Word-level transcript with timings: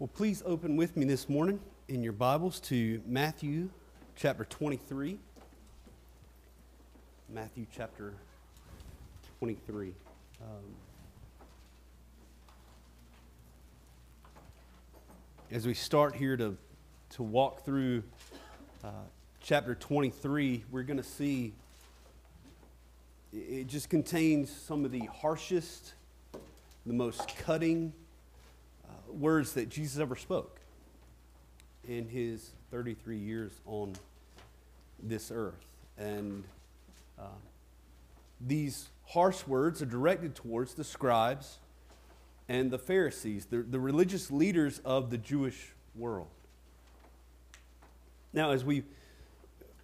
Well, 0.00 0.08
please 0.08 0.42
open 0.46 0.76
with 0.78 0.96
me 0.96 1.04
this 1.04 1.28
morning 1.28 1.60
in 1.88 2.02
your 2.02 2.14
Bibles 2.14 2.58
to 2.60 3.02
Matthew 3.04 3.68
chapter 4.16 4.46
23. 4.46 5.18
Matthew 7.28 7.66
chapter 7.70 8.14
23. 9.40 9.92
Um, 10.40 10.46
as 15.50 15.66
we 15.66 15.74
start 15.74 16.16
here 16.16 16.34
to, 16.38 16.56
to 17.10 17.22
walk 17.22 17.66
through 17.66 18.02
uh, 18.82 18.88
chapter 19.42 19.74
23, 19.74 20.64
we're 20.70 20.82
going 20.82 20.96
to 20.96 21.02
see 21.02 21.52
it 23.34 23.66
just 23.66 23.90
contains 23.90 24.50
some 24.50 24.86
of 24.86 24.92
the 24.92 25.10
harshest, 25.20 25.92
the 26.86 26.94
most 26.94 27.36
cutting, 27.36 27.92
words 29.14 29.52
that 29.54 29.68
Jesus 29.68 30.00
ever 30.00 30.16
spoke 30.16 30.60
in 31.88 32.08
his 32.08 32.50
33 32.70 33.18
years 33.18 33.52
on 33.66 33.94
this 35.02 35.30
earth. 35.34 35.66
And 35.98 36.44
uh, 37.18 37.24
these 38.40 38.88
harsh 39.06 39.46
words 39.46 39.82
are 39.82 39.86
directed 39.86 40.34
towards 40.34 40.74
the 40.74 40.84
scribes 40.84 41.58
and 42.48 42.70
the 42.70 42.78
Pharisees, 42.78 43.46
the, 43.46 43.58
the 43.58 43.80
religious 43.80 44.30
leaders 44.30 44.80
of 44.84 45.10
the 45.10 45.18
Jewish 45.18 45.72
world. 45.94 46.28
Now, 48.32 48.52
as 48.52 48.64
we 48.64 48.84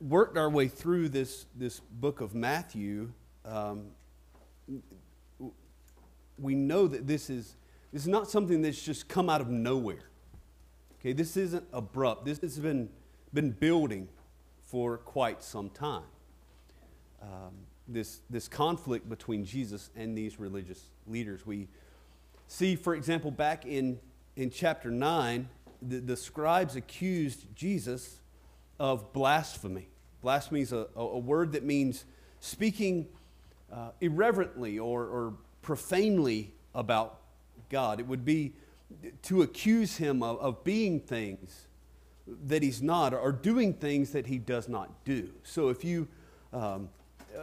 worked 0.01 0.37
our 0.37 0.51
way 0.51 0.69
through 0.69 1.09
this, 1.09 1.47
this 1.57 1.81
book 1.81 2.21
of 2.21 2.35
Matthew, 2.35 3.13
um, 3.45 3.87
we 6.39 6.55
know 6.55 6.87
that 6.87 7.07
this 7.07 7.31
is 7.31 7.57
this 7.97 8.03
is 8.03 8.09
not 8.09 8.29
something 8.29 8.61
that's 8.61 8.83
just 8.83 9.09
come 9.09 9.31
out 9.31 9.41
of 9.41 9.49
nowhere. 9.49 10.11
Okay, 11.01 11.15
this 11.15 11.35
isn't 11.35 11.65
abrupt. 11.73 12.27
This 12.27 12.39
has 12.43 12.59
been, 12.59 12.91
been 13.33 13.53
building 13.53 14.07
for 14.65 14.99
quite 14.99 15.43
some 15.43 15.71
time. 15.71 16.03
Um, 17.23 17.55
this, 17.89 18.21
this 18.29 18.49
conflict 18.49 19.09
between 19.09 19.47
Jesus 19.47 19.89
and 19.97 20.15
these 20.15 20.39
religious 20.39 20.91
leaders. 21.07 21.47
We 21.47 21.69
see, 22.49 22.77
for 22.77 22.95
example, 22.95 23.31
back 23.31 23.65
in, 23.65 23.99
in 24.37 24.51
chapter 24.51 24.91
9, 24.91 25.49
the, 25.81 26.01
the 26.01 26.19
scribes 26.19 26.77
accused 26.77 27.47
Jesus 27.55 28.21
of 28.79 29.15
blasphemy. 29.15 29.89
Blasphemy 30.21 30.61
is 30.61 30.75
a, 30.75 30.87
a, 30.95 31.19
word 31.19 31.53
that 31.53 31.65
means 31.65 32.05
speaking 32.41 33.07
uh, 33.73 33.93
irreverently 34.03 34.79
or, 34.79 35.05
or 35.05 35.33
profanely 35.63 36.53
about 36.75 37.21
God. 37.69 38.01
It 38.01 38.07
would 38.07 38.25
be 38.25 38.53
to 39.23 39.43
accuse 39.43 39.97
him 39.97 40.23
of, 40.23 40.39
of 40.39 40.65
being 40.65 41.01
things 41.01 41.67
that 42.47 42.63
he's 42.63 42.83
not 42.83 43.15
or 43.15 43.33
doing 43.33 43.73
things 43.73 44.11
that 44.13 44.27
he 44.27 44.39
does 44.39 44.69
not 44.69 45.05
do. 45.05 45.31
So 45.45 45.69
if 45.69 45.85
you 45.85 46.09
um, 46.53 46.89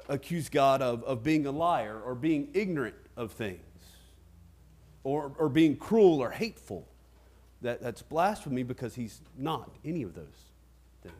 accuse 0.09 0.49
God 0.49 0.81
of, 0.81 1.03
of 1.03 1.23
being 1.23 1.45
a 1.45 1.51
liar 1.51 1.99
or 2.03 2.15
being 2.15 2.49
ignorant 2.53 2.95
of 3.15 3.31
things 3.31 3.59
or, 5.03 5.33
or 5.37 5.49
being 5.49 5.77
cruel 5.77 6.19
or 6.19 6.31
hateful, 6.31 6.87
that, 7.61 7.81
that's 7.81 8.01
blasphemy 8.01 8.63
because 8.63 8.95
he's 8.95 9.21
not 9.37 9.69
any 9.85 10.03
of 10.03 10.13
those 10.15 10.25
things. 11.01 11.15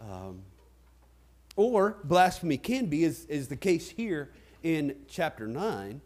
Um, 0.00 0.42
or 1.56 1.96
blasphemy 2.04 2.56
can 2.56 2.86
be, 2.86 3.04
as 3.04 3.24
is 3.26 3.48
the 3.48 3.56
case 3.56 3.90
here 3.90 4.30
in 4.62 4.96
chapter 5.08 5.46
9 5.46 6.00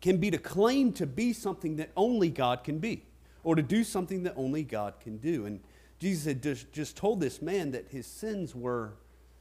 can 0.00 0.18
be 0.18 0.30
to 0.30 0.38
claim 0.38 0.92
to 0.94 1.06
be 1.06 1.32
something 1.32 1.76
that 1.76 1.90
only 1.96 2.30
God 2.30 2.64
can 2.64 2.78
be, 2.78 3.04
or 3.44 3.54
to 3.54 3.62
do 3.62 3.84
something 3.84 4.22
that 4.24 4.34
only 4.36 4.62
God 4.62 4.94
can 5.00 5.18
do. 5.18 5.46
And 5.46 5.60
Jesus 5.98 6.24
had 6.26 6.42
just, 6.42 6.72
just 6.72 6.96
told 6.96 7.20
this 7.20 7.40
man 7.40 7.70
that 7.72 7.86
his 7.88 8.06
sins 8.06 8.54
were 8.54 8.94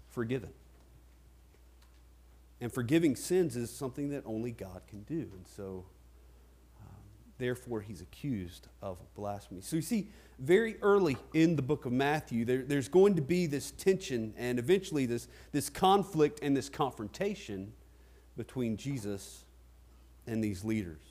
forgiven. 0.09 0.49
And 2.61 2.71
forgiving 2.71 3.15
sins 3.15 3.55
is 3.55 3.69
something 3.69 4.09
that 4.09 4.23
only 4.25 4.51
God 4.51 4.81
can 4.87 5.03
do. 5.03 5.29
And 5.35 5.45
so, 5.45 5.85
um, 6.81 6.95
therefore, 7.37 7.81
he's 7.81 8.01
accused 8.01 8.67
of 8.81 8.97
blasphemy. 9.15 9.61
So 9.61 9.75
you 9.75 9.81
see, 9.81 10.07
very 10.39 10.77
early 10.81 11.17
in 11.33 11.55
the 11.55 11.61
book 11.61 11.85
of 11.85 11.91
Matthew, 11.91 12.45
there, 12.45 12.63
there's 12.63 12.87
going 12.87 13.15
to 13.15 13.21
be 13.21 13.45
this 13.45 13.71
tension 13.71 14.33
and 14.37 14.57
eventually 14.57 15.05
this, 15.05 15.27
this 15.51 15.69
conflict 15.69 16.39
and 16.41 16.55
this 16.55 16.69
confrontation 16.69 17.73
between 18.37 18.77
Jesus 18.77 19.44
and 20.27 20.43
these 20.43 20.63
leaders. 20.63 21.01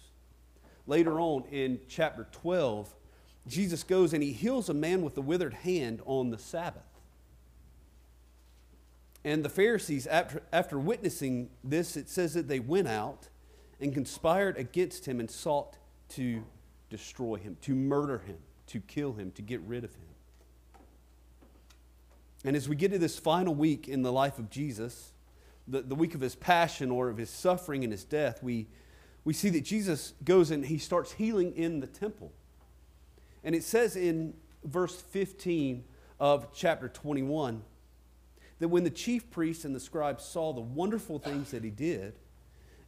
Later 0.86 1.18
on 1.20 1.44
in 1.50 1.80
chapter 1.88 2.26
12, 2.32 2.94
Jesus 3.46 3.82
goes 3.82 4.12
and 4.12 4.22
he 4.22 4.32
heals 4.32 4.68
a 4.68 4.74
man 4.74 5.02
with 5.02 5.16
a 5.16 5.20
withered 5.20 5.54
hand 5.54 6.02
on 6.04 6.30
the 6.30 6.38
Sabbath. 6.38 6.82
And 9.24 9.42
the 9.42 9.48
Pharisees, 9.48 10.06
after, 10.06 10.42
after 10.52 10.78
witnessing 10.78 11.48
this, 11.62 11.96
it 11.96 12.10
says 12.10 12.34
that 12.34 12.46
they 12.46 12.60
went 12.60 12.88
out 12.88 13.28
and 13.80 13.94
conspired 13.94 14.58
against 14.58 15.06
him 15.06 15.18
and 15.18 15.30
sought 15.30 15.76
to 16.10 16.44
destroy 16.90 17.36
him, 17.36 17.56
to 17.62 17.74
murder 17.74 18.18
him, 18.18 18.36
to 18.66 18.80
kill 18.80 19.14
him, 19.14 19.30
to 19.32 19.42
get 19.42 19.60
rid 19.62 19.84
of 19.84 19.94
him. 19.94 20.02
And 22.44 22.54
as 22.54 22.68
we 22.68 22.76
get 22.76 22.92
to 22.92 22.98
this 22.98 23.18
final 23.18 23.54
week 23.54 23.88
in 23.88 24.02
the 24.02 24.12
life 24.12 24.38
of 24.38 24.50
Jesus, 24.50 25.12
the, 25.66 25.80
the 25.80 25.94
week 25.94 26.14
of 26.14 26.20
his 26.20 26.34
passion 26.34 26.90
or 26.90 27.08
of 27.08 27.16
his 27.16 27.30
suffering 27.30 27.82
and 27.84 27.92
his 27.92 28.04
death, 28.04 28.42
we 28.42 28.66
we 29.24 29.32
see 29.32 29.48
that 29.50 29.64
Jesus 29.64 30.12
goes 30.24 30.50
and 30.50 30.64
he 30.64 30.78
starts 30.78 31.12
healing 31.12 31.54
in 31.56 31.80
the 31.80 31.86
temple. 31.86 32.32
And 33.42 33.54
it 33.54 33.62
says 33.62 33.96
in 33.96 34.34
verse 34.62 35.00
15 35.00 35.84
of 36.20 36.54
chapter 36.54 36.88
21 36.88 37.62
that 38.58 38.68
when 38.68 38.84
the 38.84 38.90
chief 38.90 39.30
priests 39.30 39.64
and 39.64 39.74
the 39.74 39.80
scribes 39.80 40.24
saw 40.24 40.52
the 40.52 40.60
wonderful 40.60 41.18
things 41.18 41.50
that 41.50 41.64
he 41.64 41.70
did, 41.70 42.14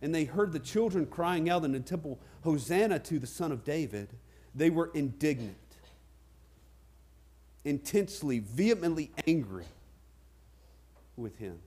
and 0.03 0.15
they 0.15 0.25
heard 0.25 0.53
the 0.53 0.59
children 0.59 1.07
crying 1.07 1.49
out 1.49 1.65
in 1.65 1.73
the 1.73 1.81
temple, 1.81 2.21
Hosanna 2.43 2.99
to 3.01 3.19
the 3.19 3.27
Son 3.27 3.51
of 3.51 3.65
David, 3.65 4.11
they 4.55 4.71
were 4.71 4.91
indignant, 4.95 5.57
intensely, 7.65 8.39
vehemently 8.39 9.11
angry 9.27 9.65
with 11.17 11.39
him. 11.39 11.59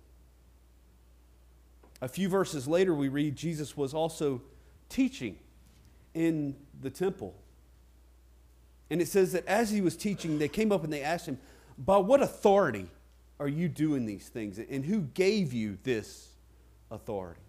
A 2.02 2.08
few 2.08 2.30
verses 2.30 2.68
later, 2.68 2.94
we 2.94 3.10
read 3.10 3.36
Jesus 3.36 3.76
was 3.76 3.94
also 3.94 4.42
teaching 4.90 5.38
in 6.14 6.56
the 6.82 6.90
temple. 6.90 7.36
And 8.90 9.02
it 9.02 9.08
says 9.08 9.34
that 9.34 9.46
as 9.46 9.70
he 9.70 9.82
was 9.82 9.96
teaching, 9.96 10.40
they 10.40 10.48
came 10.48 10.72
up 10.72 10.84
and 10.84 10.92
they 10.92 11.04
asked 11.04 11.28
him, 11.28 11.38
By 11.78 11.98
what 11.98 12.22
authority 12.22 12.88
are 13.40 13.48
you 13.48 13.70
doing 13.70 14.06
these 14.06 14.28
things? 14.28 14.60
And 14.60 14.84
who 14.84 15.02
gave 15.02 15.54
you 15.54 15.78
this 15.84 16.30
authority? 16.90 17.42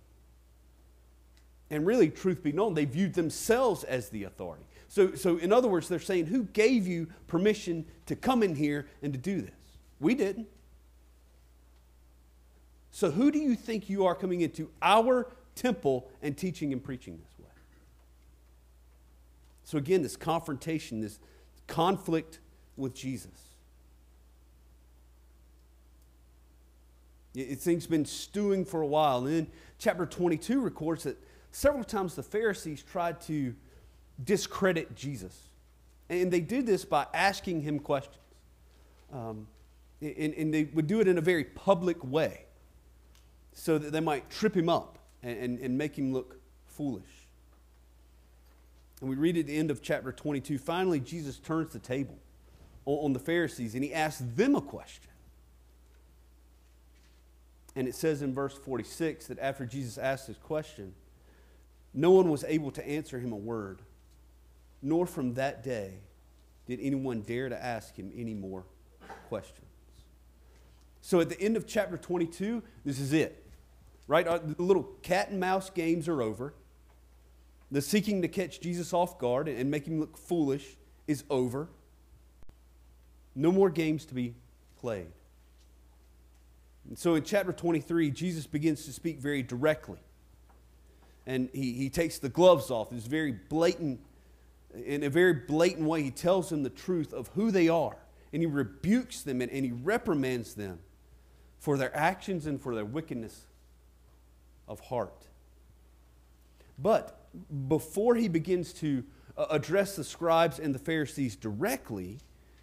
And 1.71 1.87
really, 1.87 2.11
truth 2.11 2.43
be 2.43 2.53
known, 2.53 2.75
they 2.75 2.85
viewed 2.85 3.15
themselves 3.15 3.85
as 3.85 4.09
the 4.09 4.25
authority. 4.25 4.65
So, 4.89 5.15
so 5.15 5.39
in 5.39 5.53
other 5.53 5.69
words, 5.69 5.89
they're 5.89 6.01
saying, 6.01 6.27
Who 6.27 6.45
gave 6.45 6.87
you 6.87 7.09
permission 7.27 7.87
to 8.07 8.17
come 8.17 8.43
in 8.43 8.57
here 8.57 8.87
and 9.03 9.13
to 9.13 9.19
do 9.19 9.41
this? 9.41 9.55
We 10.01 10.15
didn't. 10.15 10.49
So, 12.91 13.11
who 13.11 13.31
do 13.31 13.39
you 13.39 13.55
think 13.55 13.89
you 13.89 14.05
are 14.07 14.15
coming 14.15 14.41
into 14.41 14.69
our 14.83 15.29
temple 15.55 16.11
and 16.23 16.37
teaching 16.37 16.73
and 16.73 16.83
preaching 16.83 17.19
this? 17.19 17.30
So, 19.65 19.79
again, 19.79 20.03
this 20.03 20.17
confrontation, 20.17 21.01
this 21.01 21.19
conflict 21.67 22.41
with 22.77 22.95
Jesus. 22.95 23.51
It, 27.35 27.61
things 27.61 27.87
been 27.87 28.05
stewing 28.05 28.65
for 28.65 28.81
a 28.81 28.87
while. 28.87 29.19
And 29.19 29.29
then 29.29 29.47
chapter 29.79 30.07
22 30.07 30.61
records 30.61 31.05
that 31.05 31.17
several 31.53 31.85
times 31.85 32.15
the 32.15 32.23
Pharisees 32.23 32.83
tried 32.83 33.21
to 33.23 33.55
discredit 34.25 34.97
Jesus. 34.97 35.49
And 36.09 36.31
they 36.31 36.41
did 36.41 36.67
this 36.67 36.85
by 36.85 37.07
asking 37.15 37.63
him 37.63 37.79
questions. 37.79 38.17
Um, 39.13 39.47
and, 40.01 40.35
and, 40.35 40.55
they 40.55 40.65
would 40.65 40.87
do 40.87 41.01
it 41.01 41.09
in 41.09 41.19
a 41.19 41.21
very 41.21 41.45
public 41.45 42.03
way 42.05 42.45
so 43.53 43.77
that 43.77 43.93
they 43.93 44.01
might 44.01 44.31
trip 44.31 44.57
him 44.57 44.69
up 44.69 44.99
and, 45.23 45.39
and, 45.39 45.59
and 45.59 45.77
make 45.77 45.99
him 45.99 46.13
look 46.13 46.37
foolish. 46.67 47.20
And 49.01 49.09
we 49.09 49.17
read 49.17 49.37
at 49.37 49.47
the 49.47 49.57
end 49.57 49.71
of 49.71 49.83
chapter 49.83 50.13
22 50.13 50.59
finally, 50.59 51.01
Jesus 51.01 51.39
turns 51.39 51.73
the 51.73 51.79
table 51.79 52.19
on 52.85 53.13
the 53.13 53.19
Pharisees 53.19 53.75
and 53.75 53.85
he 53.85 53.95
asks 53.95 54.23
them 54.35 54.55
a 54.55 54.61
question. 54.61 55.11
And 57.77 57.87
it 57.87 57.95
says 57.95 58.23
in 58.23 58.35
verse 58.35 58.55
46 58.55 59.29
that 59.29 59.39
after 59.39 59.65
Jesus 59.65 59.97
asked 59.97 60.27
this 60.27 60.37
question, 60.37 60.95
no 61.95 62.11
one 62.11 62.29
was 62.29 62.45
able 62.45 62.71
to 62.73 62.87
answer 62.87 63.19
him 63.19 63.33
a 63.33 63.37
word, 63.37 63.81
nor 64.83 65.07
from 65.07 65.35
that 65.35 65.63
day 65.63 65.95
did 66.67 66.79
anyone 66.81 67.23
dare 67.23 67.49
to 67.49 67.65
ask 67.65 67.97
him 67.97 68.13
any 68.15 68.35
more 68.35 68.65
questions. 69.29 69.67
So 71.01 71.21
at 71.21 71.29
the 71.29 71.41
end 71.41 71.57
of 71.57 71.67
chapter 71.67 71.97
22, 71.97 72.63
this 72.85 73.01
is 73.01 73.13
it, 73.13 73.45
right? 74.07 74.27
Uh, 74.27 74.39
the 74.39 74.63
little 74.63 74.85
cat 75.03 75.31
and 75.31 75.41
mouse 75.41 75.71
games 75.71 76.09
are 76.09 76.23
over. 76.23 76.55
The 77.71 77.81
seeking 77.81 78.23
to 78.23 78.29
catch 78.29 78.61
Jesus 78.61 78.93
off 78.93 79.19
guard 79.19 79.49
and 79.49 79.71
make 79.71 79.87
him 79.87 80.01
look 80.01 80.17
foolish 80.17 80.77
is 81.07 81.25
over. 81.31 81.69
No 83.35 83.53
more 83.53 83.71
games 83.71 84.05
to 84.07 84.15
be 84.15 84.35
played. 84.81 85.13
And 86.89 86.99
so 86.99 87.15
in 87.15 87.23
chapter 87.23 87.53
23, 87.53 88.11
Jesus 88.11 88.47
begins 88.47 88.85
to 88.87 88.93
speak 88.93 89.21
very 89.21 89.43
directly. 89.43 89.99
And 91.27 91.49
he, 91.53 91.73
he 91.75 91.91
takes 91.91 92.19
the 92.19 92.29
gloves 92.29 92.71
off. 92.71 92.93
It's 92.93 93.07
very 93.07 93.33
blatant, 93.33 94.01
in 94.75 95.05
a 95.05 95.11
very 95.11 95.35
blatant 95.35 95.87
way, 95.87 96.03
he 96.03 96.11
tells 96.11 96.49
them 96.49 96.65
the 96.65 96.71
truth 96.71 97.13
of 97.13 97.29
who 97.35 97.53
they 97.53 97.69
are. 97.69 97.97
And 98.33 98.43
he 98.43 98.47
rebukes 98.47 99.23
them 99.23 99.41
and, 99.41 99.51
and 99.51 99.65
he 99.65 99.73
reprimands 99.73 100.55
them 100.55 100.81
for 101.59 101.77
their 101.77 101.95
actions 101.97 102.47
and 102.47 102.61
for 102.61 102.75
their 102.75 102.85
wickedness 102.85 103.47
of 104.67 104.81
heart. 104.81 105.27
But 106.79 107.20
before 107.69 108.15
he 108.15 108.29
begins 108.29 108.73
to 108.75 109.05
uh, 109.37 109.47
address 109.51 109.97
the 109.97 110.05
scribes 110.05 110.59
and 110.59 110.75
the 110.75 110.79
Pharisees 110.79 111.37
directly, 111.37 112.19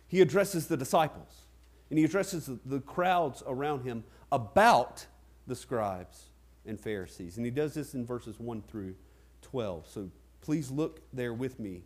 he 0.07 0.21
addresses 0.21 0.67
the 0.67 0.77
disciples. 0.77 1.47
And 1.89 1.97
he 1.97 2.05
addresses 2.05 2.49
the 2.65 2.81
crowds 2.81 3.43
around 3.47 3.83
him 3.83 4.03
about 4.31 5.05
the 5.45 5.55
scribes 5.55 6.25
and 6.65 6.79
Pharisees. 6.79 7.37
And 7.37 7.45
he 7.45 7.51
does 7.51 7.73
this 7.73 7.93
in 7.93 8.05
verses 8.05 8.39
1 8.39 8.63
through 8.63 8.95
12. 9.41 9.87
So 9.87 10.09
please 10.41 10.69
look 10.69 11.01
there 11.13 11.33
with 11.33 11.59
me 11.59 11.83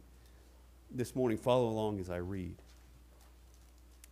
this 0.89 1.15
morning. 1.15 1.37
Follow 1.37 1.67
along 1.67 1.99
as 1.99 2.09
I 2.09 2.17
read. 2.17 2.55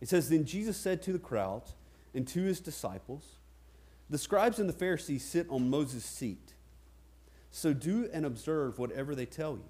It 0.00 0.08
says 0.08 0.28
Then 0.28 0.44
Jesus 0.44 0.76
said 0.76 1.02
to 1.02 1.12
the 1.12 1.18
crowds 1.18 1.74
and 2.14 2.26
to 2.28 2.42
his 2.42 2.60
disciples, 2.60 3.36
The 4.08 4.18
scribes 4.18 4.58
and 4.58 4.68
the 4.68 4.74
Pharisees 4.74 5.24
sit 5.24 5.46
on 5.50 5.68
Moses' 5.68 6.04
seat. 6.04 6.54
So 7.50 7.72
do 7.72 8.08
and 8.12 8.24
observe 8.24 8.78
whatever 8.78 9.14
they 9.14 9.26
tell 9.26 9.54
you, 9.54 9.68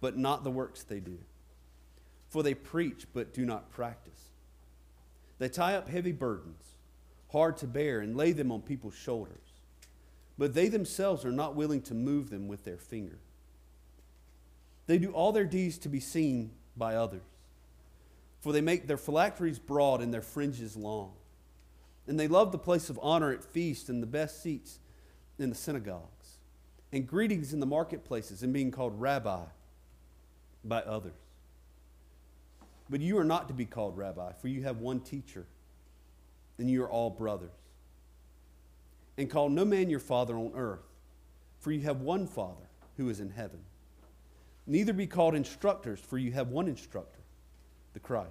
but 0.00 0.16
not 0.16 0.44
the 0.44 0.50
works 0.50 0.82
they 0.82 1.00
do. 1.00 1.18
For 2.28 2.42
they 2.42 2.54
preach, 2.54 3.06
but 3.12 3.32
do 3.32 3.44
not 3.44 3.70
practice. 3.70 4.30
They 5.38 5.48
tie 5.48 5.76
up 5.76 5.88
heavy 5.88 6.12
burdens, 6.12 6.64
hard 7.30 7.56
to 7.58 7.66
bear, 7.66 8.00
and 8.00 8.16
lay 8.16 8.32
them 8.32 8.50
on 8.50 8.62
people's 8.62 8.96
shoulders. 8.96 9.38
But 10.36 10.54
they 10.54 10.68
themselves 10.68 11.24
are 11.24 11.32
not 11.32 11.54
willing 11.54 11.82
to 11.82 11.94
move 11.94 12.30
them 12.30 12.48
with 12.48 12.64
their 12.64 12.76
finger. 12.76 13.18
They 14.86 14.98
do 14.98 15.12
all 15.12 15.32
their 15.32 15.44
deeds 15.44 15.78
to 15.78 15.88
be 15.88 16.00
seen 16.00 16.50
by 16.76 16.96
others. 16.96 17.22
For 18.40 18.52
they 18.52 18.60
make 18.60 18.86
their 18.86 18.98
phylacteries 18.98 19.58
broad 19.58 20.02
and 20.02 20.12
their 20.12 20.22
fringes 20.22 20.76
long. 20.76 21.12
And 22.06 22.18
they 22.18 22.28
love 22.28 22.52
the 22.52 22.58
place 22.58 22.90
of 22.90 22.98
honor 23.00 23.32
at 23.32 23.44
feasts 23.44 23.88
and 23.88 24.02
the 24.02 24.06
best 24.06 24.42
seats 24.42 24.80
in 25.38 25.48
the 25.48 25.54
synagogue 25.54 26.08
and 26.94 27.08
greetings 27.08 27.52
in 27.52 27.58
the 27.58 27.66
marketplaces 27.66 28.44
and 28.44 28.52
being 28.52 28.70
called 28.70 29.00
rabbi 29.00 29.42
by 30.64 30.80
others. 30.82 31.12
But 32.88 33.00
you 33.00 33.18
are 33.18 33.24
not 33.24 33.48
to 33.48 33.54
be 33.54 33.64
called 33.64 33.98
rabbi, 33.98 34.32
for 34.40 34.46
you 34.46 34.62
have 34.62 34.78
one 34.78 35.00
teacher, 35.00 35.44
and 36.56 36.70
you 36.70 36.84
are 36.84 36.88
all 36.88 37.10
brothers. 37.10 37.50
And 39.18 39.28
call 39.28 39.48
no 39.48 39.64
man 39.64 39.90
your 39.90 39.98
father 39.98 40.36
on 40.36 40.52
earth, 40.54 40.86
for 41.58 41.72
you 41.72 41.80
have 41.80 42.00
one 42.00 42.28
Father 42.28 42.68
who 42.96 43.08
is 43.08 43.18
in 43.18 43.30
heaven. 43.30 43.58
Neither 44.64 44.92
be 44.92 45.08
called 45.08 45.34
instructors, 45.34 45.98
for 45.98 46.16
you 46.16 46.30
have 46.30 46.50
one 46.50 46.68
instructor, 46.68 47.20
the 47.92 48.00
Christ. 48.00 48.30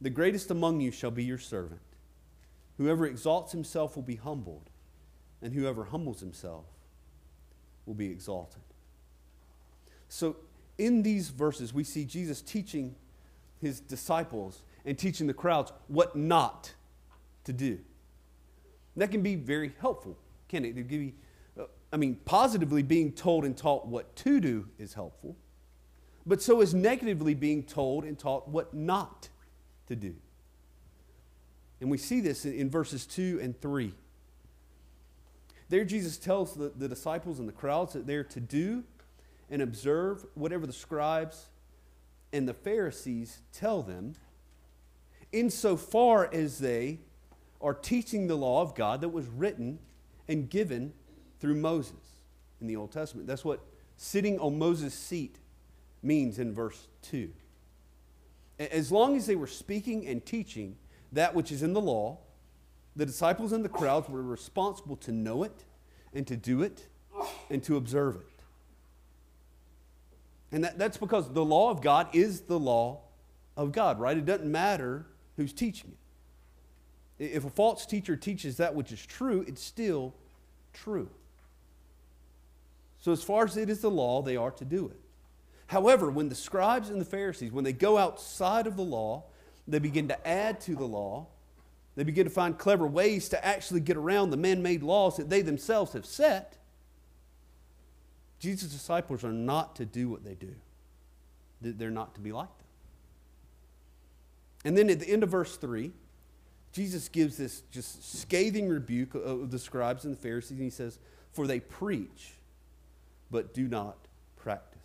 The 0.00 0.10
greatest 0.10 0.50
among 0.50 0.80
you 0.80 0.90
shall 0.90 1.12
be 1.12 1.22
your 1.22 1.38
servant. 1.38 1.80
Whoever 2.76 3.06
exalts 3.06 3.52
himself 3.52 3.94
will 3.94 4.02
be 4.02 4.16
humbled, 4.16 4.68
and 5.40 5.54
whoever 5.54 5.84
humbles 5.84 6.18
himself 6.18 6.64
will 7.90 7.96
be 7.96 8.06
exalted. 8.12 8.62
So, 10.08 10.36
in 10.78 11.02
these 11.02 11.28
verses, 11.28 11.74
we 11.74 11.82
see 11.82 12.04
Jesus 12.04 12.40
teaching 12.40 12.94
his 13.60 13.80
disciples 13.80 14.62
and 14.84 14.96
teaching 14.96 15.26
the 15.26 15.34
crowds 15.34 15.72
what 15.88 16.14
not 16.14 16.72
to 17.44 17.52
do. 17.52 17.80
That 18.96 19.10
can 19.10 19.22
be 19.22 19.34
very 19.34 19.72
helpful, 19.80 20.16
can 20.48 20.64
it? 20.64 20.78
it 20.78 20.88
you, 20.88 21.12
uh, 21.58 21.64
I 21.92 21.96
mean, 21.96 22.14
positively 22.24 22.84
being 22.84 23.10
told 23.10 23.44
and 23.44 23.56
taught 23.56 23.88
what 23.88 24.14
to 24.16 24.38
do 24.38 24.68
is 24.78 24.94
helpful, 24.94 25.34
but 26.24 26.40
so 26.40 26.60
is 26.60 26.72
negatively 26.72 27.34
being 27.34 27.64
told 27.64 28.04
and 28.04 28.16
taught 28.16 28.48
what 28.48 28.72
not 28.72 29.28
to 29.88 29.96
do. 29.96 30.14
And 31.80 31.90
we 31.90 31.98
see 31.98 32.20
this 32.20 32.44
in, 32.44 32.52
in 32.52 32.70
verses 32.70 33.04
2 33.04 33.40
and 33.42 33.60
3. 33.60 33.92
There, 35.70 35.84
Jesus 35.84 36.18
tells 36.18 36.54
the, 36.54 36.72
the 36.76 36.88
disciples 36.88 37.38
and 37.38 37.48
the 37.48 37.52
crowds 37.52 37.92
that 37.92 38.04
they're 38.04 38.24
to 38.24 38.40
do 38.40 38.82
and 39.48 39.62
observe 39.62 40.26
whatever 40.34 40.66
the 40.66 40.72
scribes 40.72 41.46
and 42.32 42.48
the 42.48 42.54
Pharisees 42.54 43.40
tell 43.52 43.80
them, 43.80 44.14
insofar 45.32 46.28
as 46.32 46.58
they 46.58 46.98
are 47.60 47.74
teaching 47.74 48.26
the 48.26 48.36
law 48.36 48.62
of 48.62 48.74
God 48.74 49.00
that 49.00 49.10
was 49.10 49.26
written 49.28 49.78
and 50.28 50.50
given 50.50 50.92
through 51.38 51.54
Moses 51.54 52.22
in 52.60 52.66
the 52.66 52.74
Old 52.74 52.90
Testament. 52.90 53.28
That's 53.28 53.44
what 53.44 53.60
sitting 53.96 54.40
on 54.40 54.58
Moses' 54.58 54.94
seat 54.94 55.38
means 56.02 56.40
in 56.40 56.52
verse 56.52 56.88
2. 57.02 57.30
As 58.58 58.90
long 58.90 59.16
as 59.16 59.26
they 59.26 59.36
were 59.36 59.46
speaking 59.46 60.06
and 60.06 60.24
teaching 60.24 60.76
that 61.12 61.34
which 61.34 61.52
is 61.52 61.62
in 61.62 61.74
the 61.74 61.80
law, 61.80 62.18
the 62.96 63.06
disciples 63.06 63.52
and 63.52 63.64
the 63.64 63.68
crowds 63.68 64.08
were 64.08 64.22
responsible 64.22 64.96
to 64.96 65.12
know 65.12 65.42
it 65.42 65.64
and 66.12 66.26
to 66.26 66.36
do 66.36 66.62
it 66.62 66.88
and 67.48 67.62
to 67.64 67.76
observe 67.76 68.16
it. 68.16 68.22
And 70.52 70.64
that, 70.64 70.78
that's 70.78 70.96
because 70.96 71.32
the 71.32 71.44
law 71.44 71.70
of 71.70 71.80
God 71.80 72.08
is 72.12 72.42
the 72.42 72.58
law 72.58 73.02
of 73.56 73.72
God, 73.72 74.00
right? 74.00 74.16
It 74.16 74.24
doesn't 74.24 74.50
matter 74.50 75.06
who's 75.36 75.52
teaching 75.52 75.92
it. 77.18 77.24
If 77.32 77.44
a 77.44 77.50
false 77.50 77.86
teacher 77.86 78.16
teaches 78.16 78.56
that 78.56 78.74
which 78.74 78.92
is 78.92 79.04
true, 79.04 79.44
it's 79.46 79.62
still 79.62 80.14
true. 80.72 81.10
So, 82.98 83.12
as 83.12 83.22
far 83.22 83.44
as 83.44 83.56
it 83.56 83.70
is 83.70 83.80
the 83.80 83.90
law, 83.90 84.22
they 84.22 84.36
are 84.36 84.50
to 84.52 84.64
do 84.64 84.88
it. 84.88 85.00
However, 85.66 86.10
when 86.10 86.28
the 86.28 86.34
scribes 86.34 86.90
and 86.90 87.00
the 87.00 87.04
Pharisees, 87.04 87.52
when 87.52 87.64
they 87.64 87.72
go 87.72 87.96
outside 87.96 88.66
of 88.66 88.76
the 88.76 88.82
law, 88.82 89.24
they 89.68 89.78
begin 89.78 90.08
to 90.08 90.28
add 90.28 90.60
to 90.62 90.74
the 90.74 90.84
law 90.84 91.28
they 92.00 92.04
begin 92.04 92.24
to 92.24 92.30
find 92.30 92.56
clever 92.56 92.86
ways 92.86 93.28
to 93.28 93.44
actually 93.44 93.80
get 93.80 93.94
around 93.94 94.30
the 94.30 94.36
man 94.38 94.62
made 94.62 94.82
laws 94.82 95.18
that 95.18 95.28
they 95.28 95.42
themselves 95.42 95.92
have 95.92 96.06
set. 96.06 96.56
Jesus' 98.38 98.72
disciples 98.72 99.22
are 99.22 99.32
not 99.32 99.76
to 99.76 99.84
do 99.84 100.08
what 100.08 100.24
they 100.24 100.34
do, 100.34 100.54
they're 101.60 101.90
not 101.90 102.14
to 102.14 102.22
be 102.22 102.32
like 102.32 102.48
them. 102.56 102.66
And 104.64 104.78
then 104.78 104.88
at 104.88 104.98
the 104.98 105.10
end 105.10 105.22
of 105.22 105.28
verse 105.28 105.58
3, 105.58 105.92
Jesus 106.72 107.10
gives 107.10 107.36
this 107.36 107.64
just 107.70 108.18
scathing 108.18 108.66
rebuke 108.66 109.14
of 109.14 109.50
the 109.50 109.58
scribes 109.58 110.06
and 110.06 110.16
the 110.16 110.20
Pharisees, 110.22 110.52
and 110.52 110.62
he 110.62 110.70
says, 110.70 110.98
For 111.34 111.46
they 111.46 111.60
preach, 111.60 112.32
but 113.30 113.52
do 113.52 113.68
not 113.68 113.98
practice. 114.38 114.78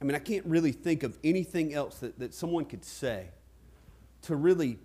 I 0.00 0.04
mean, 0.04 0.14
I 0.14 0.20
can't 0.20 0.46
really 0.46 0.70
think 0.70 1.02
of 1.02 1.18
anything 1.24 1.74
else 1.74 1.98
that, 1.98 2.16
that 2.20 2.32
someone 2.32 2.64
could 2.64 2.84
say 2.84 3.30
to 4.22 4.36
really 4.36 4.78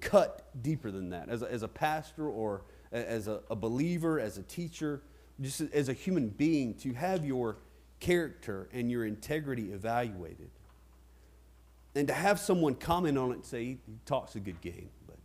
cut 0.00 0.46
deeper 0.62 0.90
than 0.90 1.10
that. 1.10 1.28
As 1.28 1.42
a, 1.42 1.52
as 1.52 1.62
a 1.62 1.68
pastor 1.68 2.28
or 2.28 2.62
as 2.92 3.28
a, 3.28 3.40
a 3.50 3.56
believer, 3.56 4.18
as 4.18 4.38
a 4.38 4.42
teacher, 4.42 5.02
just 5.40 5.60
as 5.60 5.88
a 5.88 5.92
human 5.92 6.28
being, 6.28 6.74
to 6.74 6.92
have 6.92 7.24
your 7.24 7.56
character 8.00 8.68
and 8.72 8.90
your 8.90 9.04
integrity 9.04 9.72
evaluated. 9.72 10.50
And 11.94 12.08
to 12.08 12.14
have 12.14 12.38
someone 12.38 12.74
comment 12.74 13.18
on 13.18 13.30
it 13.30 13.34
and 13.34 13.44
say, 13.44 13.64
he 13.64 13.78
talks 14.06 14.36
a 14.36 14.40
good 14.40 14.60
game, 14.60 14.90
but, 15.06 15.16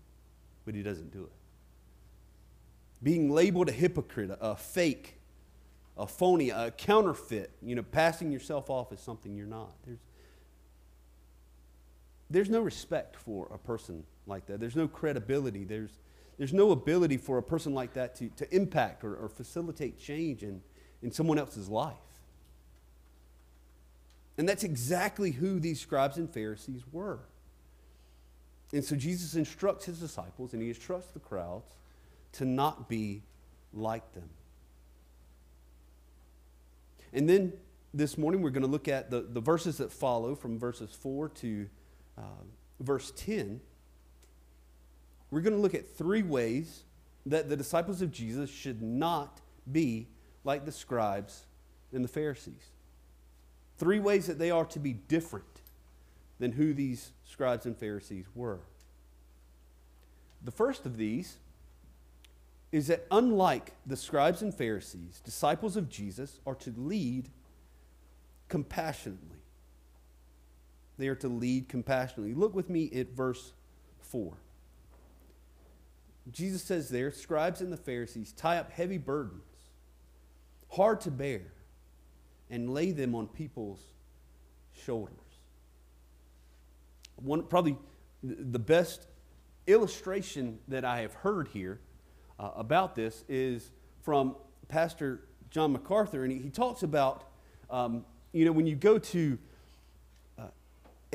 but 0.65 0.75
he 0.75 0.83
doesn't 0.83 1.11
do 1.11 1.23
it. 1.23 1.31
Being 3.03 3.29
labeled 3.29 3.69
a 3.69 3.71
hypocrite, 3.71 4.35
a, 4.41 4.55
fake, 4.55 5.19
a 5.97 6.07
phony, 6.07 6.49
a 6.49 6.71
counterfeit, 6.71 7.51
you 7.61 7.75
know, 7.75 7.83
passing 7.83 8.31
yourself 8.31 8.69
off 8.69 8.91
as 8.91 8.99
something 8.99 9.35
you're 9.35 9.45
not. 9.45 9.73
There's, 9.85 9.99
there's 12.29 12.49
no 12.49 12.61
respect 12.61 13.15
for 13.15 13.47
a 13.53 13.57
person 13.57 14.03
like 14.25 14.47
that. 14.47 14.59
There's 14.59 14.75
no 14.75 14.87
credibility. 14.87 15.63
There's, 15.63 15.91
there's 16.37 16.53
no 16.53 16.71
ability 16.71 17.17
for 17.17 17.37
a 17.37 17.43
person 17.43 17.73
like 17.73 17.93
that 17.93 18.15
to, 18.15 18.29
to 18.37 18.55
impact 18.55 19.03
or, 19.03 19.15
or 19.15 19.29
facilitate 19.29 19.99
change 19.99 20.43
in, 20.43 20.61
in 21.01 21.11
someone 21.11 21.37
else's 21.37 21.69
life. 21.69 21.95
And 24.37 24.49
that's 24.49 24.63
exactly 24.63 25.31
who 25.31 25.59
these 25.59 25.79
scribes 25.79 26.17
and 26.17 26.29
Pharisees 26.29 26.81
were. 26.91 27.19
And 28.73 28.83
so 28.83 28.95
Jesus 28.95 29.35
instructs 29.35 29.85
his 29.85 29.99
disciples 29.99 30.53
and 30.53 30.61
he 30.61 30.69
instructs 30.69 31.11
the 31.11 31.19
crowds 31.19 31.71
to 32.33 32.45
not 32.45 32.89
be 32.89 33.21
like 33.73 34.13
them. 34.13 34.29
And 37.13 37.29
then 37.29 37.53
this 37.93 38.17
morning 38.17 38.41
we're 38.41 38.49
going 38.49 38.63
to 38.63 38.69
look 38.69 38.89
at 38.89 39.09
the, 39.09 39.21
the 39.21 39.39
verses 39.39 39.77
that 39.77 39.91
follow 39.91 40.35
from 40.35 40.59
verses 40.59 40.91
4 40.91 41.29
to 41.29 41.67
uh, 42.17 42.43
verse 42.79 43.11
10. 43.15 43.61
We're 45.31 45.41
going 45.41 45.55
to 45.55 45.61
look 45.61 45.75
at 45.75 45.97
three 45.97 46.23
ways 46.23 46.83
that 47.25 47.49
the 47.49 47.57
disciples 47.57 48.01
of 48.01 48.11
Jesus 48.11 48.49
should 48.49 48.81
not 48.81 49.41
be 49.71 50.07
like 50.43 50.65
the 50.65 50.71
scribes 50.71 51.45
and 51.91 52.03
the 52.03 52.09
Pharisees. 52.09 52.71
Three 53.77 53.99
ways 53.99 54.27
that 54.27 54.39
they 54.39 54.51
are 54.51 54.65
to 54.65 54.79
be 54.79 54.93
different 54.93 55.45
than 56.39 56.53
who 56.53 56.73
these 56.73 57.11
scribes 57.25 57.65
and 57.65 57.75
Pharisees 57.75 58.25
were. 58.35 58.59
The 60.43 60.51
first 60.51 60.85
of 60.85 60.97
these 60.97 61.37
is 62.71 62.87
that 62.87 63.05
unlike 63.09 63.71
the 63.85 63.95
scribes 63.95 64.41
and 64.41 64.53
Pharisees, 64.53 65.21
disciples 65.23 65.75
of 65.77 65.89
Jesus 65.89 66.39
are 66.45 66.55
to 66.55 66.73
lead 66.77 67.29
compassionately. 68.47 69.34
They 70.97 71.07
are 71.07 71.15
to 71.15 71.27
lead 71.27 71.67
compassionately. 71.67 72.33
Look 72.33 72.55
with 72.55 72.69
me 72.69 72.89
at 72.93 73.11
verse 73.11 73.53
4. 74.01 74.37
Jesus 76.31 76.63
says 76.63 76.89
there, 76.89 77.11
scribes 77.11 77.61
and 77.61 77.71
the 77.71 77.77
Pharisees 77.77 78.31
tie 78.31 78.57
up 78.57 78.71
heavy 78.71 78.97
burdens, 78.97 79.43
hard 80.71 81.01
to 81.01 81.11
bear, 81.11 81.41
and 82.49 82.69
lay 82.73 82.91
them 82.91 83.13
on 83.13 83.27
people's 83.27 83.81
shoulders. 84.73 85.15
One, 87.17 87.43
probably 87.43 87.77
the 88.23 88.59
best 88.59 89.07
illustration 89.67 90.59
that 90.67 90.83
I 90.83 91.01
have 91.01 91.13
heard 91.13 91.47
here 91.49 91.79
uh, 92.39 92.51
about 92.55 92.95
this 92.95 93.23
is 93.29 93.71
from 94.01 94.35
Pastor 94.67 95.21
John 95.51 95.71
MacArthur, 95.71 96.23
and 96.23 96.31
he, 96.31 96.39
he 96.39 96.49
talks 96.49 96.83
about, 96.83 97.29
um, 97.69 98.03
you 98.33 98.45
know, 98.45 98.51
when 98.51 98.67
you 98.67 98.75
go 98.75 98.97
to 98.97 99.37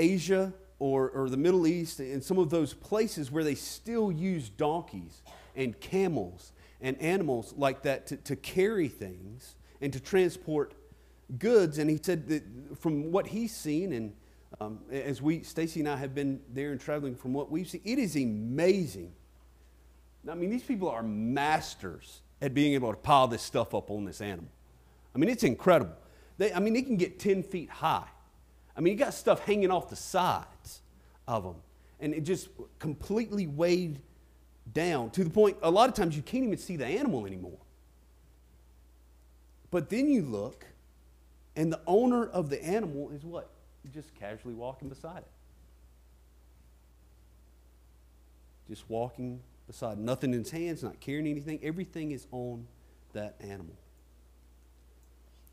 Asia 0.01 0.53
or, 0.79 1.11
or 1.11 1.29
the 1.29 1.37
Middle 1.37 1.67
East 1.67 2.01
and 2.01 2.25
some 2.25 2.39
of 2.39 2.51
those 2.51 2.73
places 2.73 3.31
where 3.31 3.45
they 3.45 3.55
still 3.55 4.11
use 4.11 4.49
donkeys 4.49 5.23
and 5.55 5.79
camels 5.79 6.53
and 6.81 7.01
animals 7.01 7.55
like 7.57 7.83
that 7.83 8.07
to, 8.07 8.17
to 8.17 8.35
carry 8.35 8.89
things 8.89 9.57
and 9.81 9.93
to 9.93 10.01
transport 10.01 10.75
goods. 11.39 11.79
And 11.79 11.91
he 11.91 11.99
said 12.03 12.29
that 12.29 12.43
from 12.79 13.13
what 13.13 13.27
he's 13.27 13.55
seen, 13.55 13.93
and 13.93 14.13
um, 14.61 14.81
as 14.91 15.21
we, 15.21 15.43
Stacy 15.43 15.81
and 15.81 15.89
I 15.89 15.97
have 15.97 16.15
been 16.15 16.41
there 16.53 16.73
and 16.73 16.81
traveling 16.81 17.15
from 17.15 17.35
what 17.35 17.51
we've 17.51 17.69
seen, 17.69 17.83
it 17.85 17.99
is 17.99 18.17
amazing. 18.17 19.13
I 20.29 20.35
mean, 20.35 20.51
these 20.51 20.63
people 20.63 20.89
are 20.89 21.03
masters 21.03 22.23
at 22.41 22.55
being 22.55 22.73
able 22.73 22.91
to 22.91 22.97
pile 22.97 23.29
this 23.29 23.43
stuff 23.43 23.75
up 23.75 23.91
on 23.91 24.07
this 24.07 24.23
animal. 24.23 24.51
I 25.15 25.19
mean, 25.19 25.29
it's 25.29 25.45
incredible. 25.45 25.95
They, 26.39 26.53
I 26.53 26.59
mean, 26.59 26.73
they 26.73 26.83
can 26.83 26.97
get 26.97 27.19
10 27.19 27.43
feet 27.43 27.69
high. 27.69 28.09
I 28.81 28.83
mean, 28.83 28.95
you 28.95 28.99
got 28.99 29.13
stuff 29.13 29.41
hanging 29.41 29.71
off 29.71 29.91
the 29.91 29.97
sides 29.97 30.81
of 31.29 31.45
them. 31.45 31.57
And 32.01 32.15
it 32.15 32.23
just 32.23 32.49
completely 32.79 33.47
weighed 33.47 34.01
down 34.73 35.11
to 35.11 35.23
the 35.23 35.29
point, 35.29 35.59
a 35.63 35.71
lot 35.71 35.91
of 35.91 35.95
times 35.95 36.17
you 36.17 36.23
can't 36.23 36.45
even 36.45 36.57
see 36.57 36.77
the 36.77 36.87
animal 36.87 37.27
anymore. 37.27 37.59
But 39.71 39.91
then 39.91 40.09
you 40.09 40.23
look, 40.23 40.65
and 41.57 41.71
the 41.71 41.81
owner 41.87 42.27
of 42.27 42.49
the 42.49 42.65
animal 42.65 43.11
is 43.11 43.23
what? 43.23 43.51
Just 43.93 44.15
casually 44.15 44.55
walking 44.55 44.89
beside 44.89 45.19
it. 45.19 45.31
Just 48.67 48.89
walking 48.89 49.41
beside, 49.67 49.99
nothing 49.99 50.33
in 50.33 50.39
his 50.39 50.53
hands, 50.53 50.83
not 50.83 51.01
carrying 51.01 51.27
anything. 51.27 51.61
Everything 51.63 52.13
is 52.13 52.27
on 52.33 52.67
that 53.13 53.35
animal. 53.41 53.77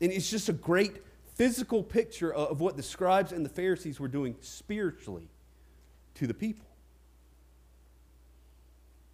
And 0.00 0.12
it's 0.12 0.30
just 0.30 0.48
a 0.48 0.54
great 0.54 1.02
physical 1.38 1.84
picture 1.84 2.34
of 2.34 2.60
what 2.60 2.76
the 2.76 2.82
scribes 2.82 3.30
and 3.30 3.44
the 3.44 3.48
Pharisees 3.48 4.00
were 4.00 4.08
doing 4.08 4.34
spiritually 4.40 5.28
to 6.14 6.26
the 6.26 6.34
people. 6.34 6.66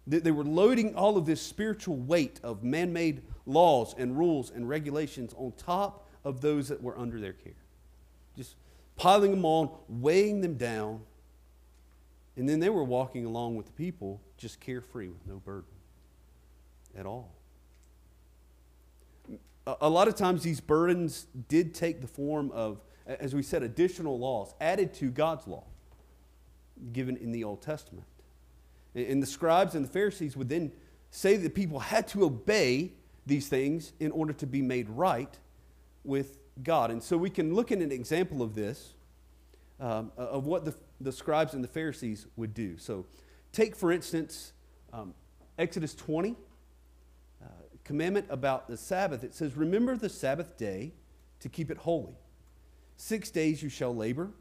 They 0.07 0.31
were 0.31 0.43
loading 0.43 0.95
all 0.95 1.17
of 1.17 1.25
this 1.25 1.41
spiritual 1.41 1.95
weight 1.95 2.39
of 2.43 2.63
man 2.63 2.93
made 2.93 3.21
laws 3.45 3.95
and 3.97 4.17
rules 4.17 4.51
and 4.51 4.67
regulations 4.67 5.33
on 5.37 5.53
top 5.57 6.07
of 6.23 6.41
those 6.41 6.67
that 6.69 6.81
were 6.81 6.97
under 6.97 7.19
their 7.19 7.33
care. 7.33 7.53
Just 8.35 8.55
piling 8.95 9.31
them 9.31 9.45
on, 9.45 9.69
weighing 9.87 10.41
them 10.41 10.55
down. 10.55 11.01
And 12.37 12.49
then 12.49 12.59
they 12.59 12.69
were 12.69 12.83
walking 12.83 13.25
along 13.25 13.55
with 13.55 13.67
the 13.67 13.71
people, 13.71 14.19
just 14.37 14.59
carefree 14.59 15.07
with 15.07 15.25
no 15.27 15.37
burden 15.37 15.69
at 16.97 17.05
all 17.05 17.34
a 19.67 19.89
lot 19.89 20.07
of 20.07 20.15
times 20.15 20.43
these 20.43 20.59
burdens 20.59 21.27
did 21.47 21.73
take 21.73 22.01
the 22.01 22.07
form 22.07 22.51
of, 22.51 22.81
as 23.07 23.33
we 23.33 23.41
said, 23.41 23.63
additional 23.63 24.19
laws 24.19 24.53
added 24.61 24.93
to 24.95 25.09
God's 25.09 25.47
law 25.47 25.63
given 26.91 27.17
in 27.17 27.31
the 27.31 27.43
Old 27.43 27.61
Testament. 27.61 28.05
And 28.93 29.21
the 29.21 29.27
scribes 29.27 29.75
and 29.75 29.83
the 29.83 29.89
Pharisees 29.89 30.37
would 30.37 30.49
then 30.49 30.71
say 31.09 31.35
that 31.37 31.55
people 31.55 31.79
had 31.79 32.07
to 32.09 32.25
obey 32.25 32.93
these 33.25 33.47
things 33.47 33.93
in 33.99 34.11
order 34.11 34.33
to 34.33 34.45
be 34.45 34.61
made 34.61 34.89
right 34.89 35.37
with 36.03 36.37
God. 36.63 36.91
And 36.91 37.01
so 37.01 37.17
we 37.17 37.29
can 37.29 37.53
look 37.53 37.71
at 37.71 37.79
an 37.79 37.91
example 37.91 38.41
of 38.41 38.55
this, 38.55 38.93
um, 39.79 40.11
of 40.15 40.45
what 40.45 40.63
the, 40.63 40.75
the 41.01 41.11
scribes 41.11 41.53
and 41.53 41.63
the 41.63 41.67
Pharisees 41.67 42.27
would 42.35 42.53
do. 42.53 42.77
So 42.77 43.05
take, 43.51 43.75
for 43.75 43.91
instance, 43.91 44.53
um, 44.93 45.13
Exodus 45.57 45.95
20 45.95 46.35
commandment 47.85 48.25
about 48.29 48.67
the 48.67 48.75
Sabbath, 48.75 49.23
it 49.23 49.33
says, 49.33 49.55
Remember 49.55 49.95
the 49.95 50.09
Sabbath 50.09 50.57
day 50.57 50.91
to 51.39 51.47
keep 51.47 51.71
it 51.71 51.77
holy. 51.77 52.17
Six 52.97 53.29
days 53.29 53.63
you 53.63 53.69
shall 53.69 53.95
labor 53.95 54.31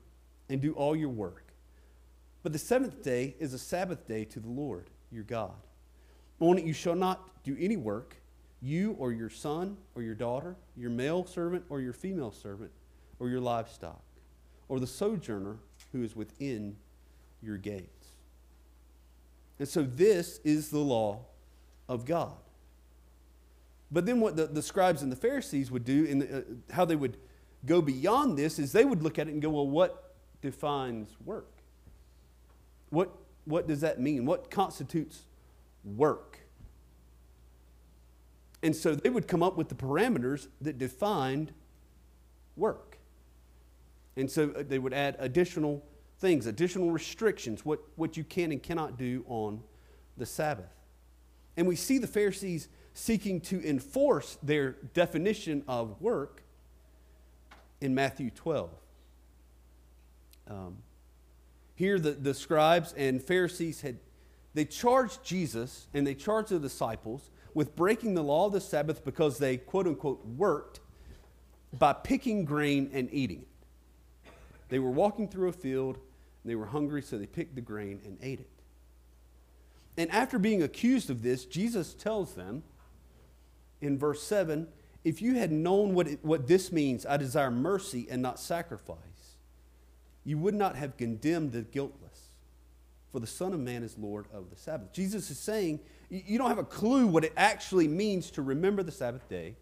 and 0.48 0.60
do 0.60 0.72
all 0.72 0.96
your 0.96 1.10
work. 1.10 1.52
But 2.42 2.52
the 2.52 2.58
seventh 2.58 3.02
day 3.02 3.36
is 3.38 3.54
a 3.54 3.58
Sabbath 3.58 4.06
day 4.06 4.24
to 4.26 4.40
the 4.40 4.50
Lord 4.50 4.90
your 5.10 5.24
God. 5.24 5.54
On 6.40 6.58
it 6.58 6.64
you 6.64 6.72
shall 6.72 6.94
not 6.94 7.42
do 7.44 7.56
any 7.58 7.76
work, 7.76 8.16
you 8.60 8.92
or 8.98 9.12
your 9.12 9.30
son 9.30 9.76
or 9.94 10.02
your 10.02 10.14
daughter, 10.14 10.56
your 10.76 10.90
male 10.90 11.24
servant 11.24 11.64
or 11.68 11.80
your 11.80 11.92
female 11.92 12.32
servant, 12.32 12.70
or 13.18 13.28
your 13.28 13.40
livestock, 13.40 14.02
or 14.68 14.80
the 14.80 14.86
sojourner 14.86 15.56
who 15.92 16.02
is 16.02 16.16
within 16.16 16.76
your 17.42 17.56
gates. 17.56 18.08
And 19.58 19.68
so 19.68 19.82
this 19.82 20.40
is 20.44 20.70
the 20.70 20.78
law 20.78 21.26
of 21.88 22.04
God. 22.04 22.43
But 23.90 24.06
then 24.06 24.20
what 24.20 24.36
the, 24.36 24.46
the 24.46 24.62
scribes 24.62 25.02
and 25.02 25.12
the 25.12 25.16
Pharisees 25.16 25.70
would 25.70 25.84
do, 25.84 26.06
and 26.08 26.22
uh, 26.22 26.74
how 26.74 26.84
they 26.84 26.96
would 26.96 27.16
go 27.64 27.80
beyond 27.80 28.36
this, 28.36 28.58
is 28.58 28.72
they 28.72 28.84
would 28.84 29.02
look 29.02 29.18
at 29.18 29.28
it 29.28 29.32
and 29.32 29.42
go, 29.42 29.50
well, 29.50 29.68
what 29.68 30.14
defines 30.40 31.16
work? 31.24 31.50
What, 32.90 33.10
what 33.44 33.66
does 33.66 33.80
that 33.80 34.00
mean? 34.00 34.26
What 34.26 34.50
constitutes 34.50 35.22
work? 35.84 36.38
And 38.62 38.74
so 38.74 38.94
they 38.94 39.10
would 39.10 39.28
come 39.28 39.42
up 39.42 39.56
with 39.56 39.68
the 39.68 39.74
parameters 39.74 40.48
that 40.62 40.78
defined 40.78 41.52
work. 42.56 42.98
And 44.16 44.30
so 44.30 44.50
uh, 44.56 44.62
they 44.66 44.78
would 44.78 44.94
add 44.94 45.16
additional 45.18 45.84
things, 46.18 46.46
additional 46.46 46.90
restrictions, 46.90 47.64
what, 47.64 47.80
what 47.96 48.16
you 48.16 48.24
can 48.24 48.52
and 48.52 48.62
cannot 48.62 48.96
do 48.96 49.24
on 49.28 49.62
the 50.16 50.24
Sabbath. 50.24 50.72
And 51.56 51.66
we 51.66 51.76
see 51.76 51.98
the 51.98 52.06
Pharisees 52.06 52.68
seeking 52.94 53.40
to 53.40 53.62
enforce 53.68 54.38
their 54.42 54.72
definition 54.94 55.64
of 55.66 56.00
work 56.00 56.42
in 57.80 57.94
Matthew 57.94 58.30
12. 58.30 58.70
Um, 60.48 60.76
here, 61.74 61.98
the, 61.98 62.12
the 62.12 62.32
scribes 62.34 62.92
and 62.96 63.20
Pharisees 63.22 63.80
had 63.80 63.98
they 64.54 64.64
charged 64.64 65.24
Jesus 65.24 65.88
and 65.92 66.06
they 66.06 66.14
charged 66.14 66.50
the 66.50 66.60
disciples 66.60 67.30
with 67.54 67.74
breaking 67.74 68.14
the 68.14 68.22
law 68.22 68.46
of 68.46 68.52
the 68.52 68.60
Sabbath 68.60 69.04
because 69.04 69.38
they 69.38 69.56
quote 69.56 69.88
unquote 69.88 70.24
worked 70.24 70.78
by 71.76 71.92
picking 71.92 72.44
grain 72.44 72.88
and 72.92 73.08
eating 73.12 73.42
it. 73.42 74.30
They 74.68 74.78
were 74.78 74.90
walking 74.90 75.28
through 75.28 75.48
a 75.48 75.52
field 75.52 75.96
and 75.96 76.50
they 76.50 76.54
were 76.54 76.66
hungry, 76.66 77.02
so 77.02 77.18
they 77.18 77.26
picked 77.26 77.56
the 77.56 77.60
grain 77.60 78.00
and 78.04 78.16
ate 78.22 78.38
it. 78.38 78.50
And 79.96 80.10
after 80.12 80.38
being 80.38 80.62
accused 80.62 81.10
of 81.10 81.22
this, 81.22 81.44
Jesus 81.44 81.94
tells 81.94 82.34
them 82.34 82.62
in 83.80 83.98
verse 83.98 84.22
7 84.22 84.68
if 85.04 85.20
you 85.20 85.34
had 85.34 85.52
known 85.52 85.94
what, 85.94 86.08
it, 86.08 86.24
what 86.24 86.46
this 86.46 86.72
means, 86.72 87.04
I 87.04 87.18
desire 87.18 87.50
mercy 87.50 88.06
and 88.10 88.22
not 88.22 88.40
sacrifice, 88.40 88.96
you 90.24 90.38
would 90.38 90.54
not 90.54 90.76
have 90.76 90.96
condemned 90.96 91.52
the 91.52 91.62
guiltless. 91.62 92.30
For 93.12 93.20
the 93.20 93.26
Son 93.26 93.52
of 93.52 93.60
Man 93.60 93.82
is 93.82 93.96
Lord 93.98 94.26
of 94.32 94.50
the 94.50 94.56
Sabbath. 94.56 94.92
Jesus 94.92 95.30
is 95.30 95.38
saying, 95.38 95.78
you 96.08 96.38
don't 96.38 96.48
have 96.48 96.58
a 96.58 96.64
clue 96.64 97.06
what 97.06 97.24
it 97.24 97.32
actually 97.36 97.86
means 97.86 98.30
to 98.32 98.42
remember 98.42 98.82
the 98.82 98.90
Sabbath 98.90 99.28
day 99.28 99.54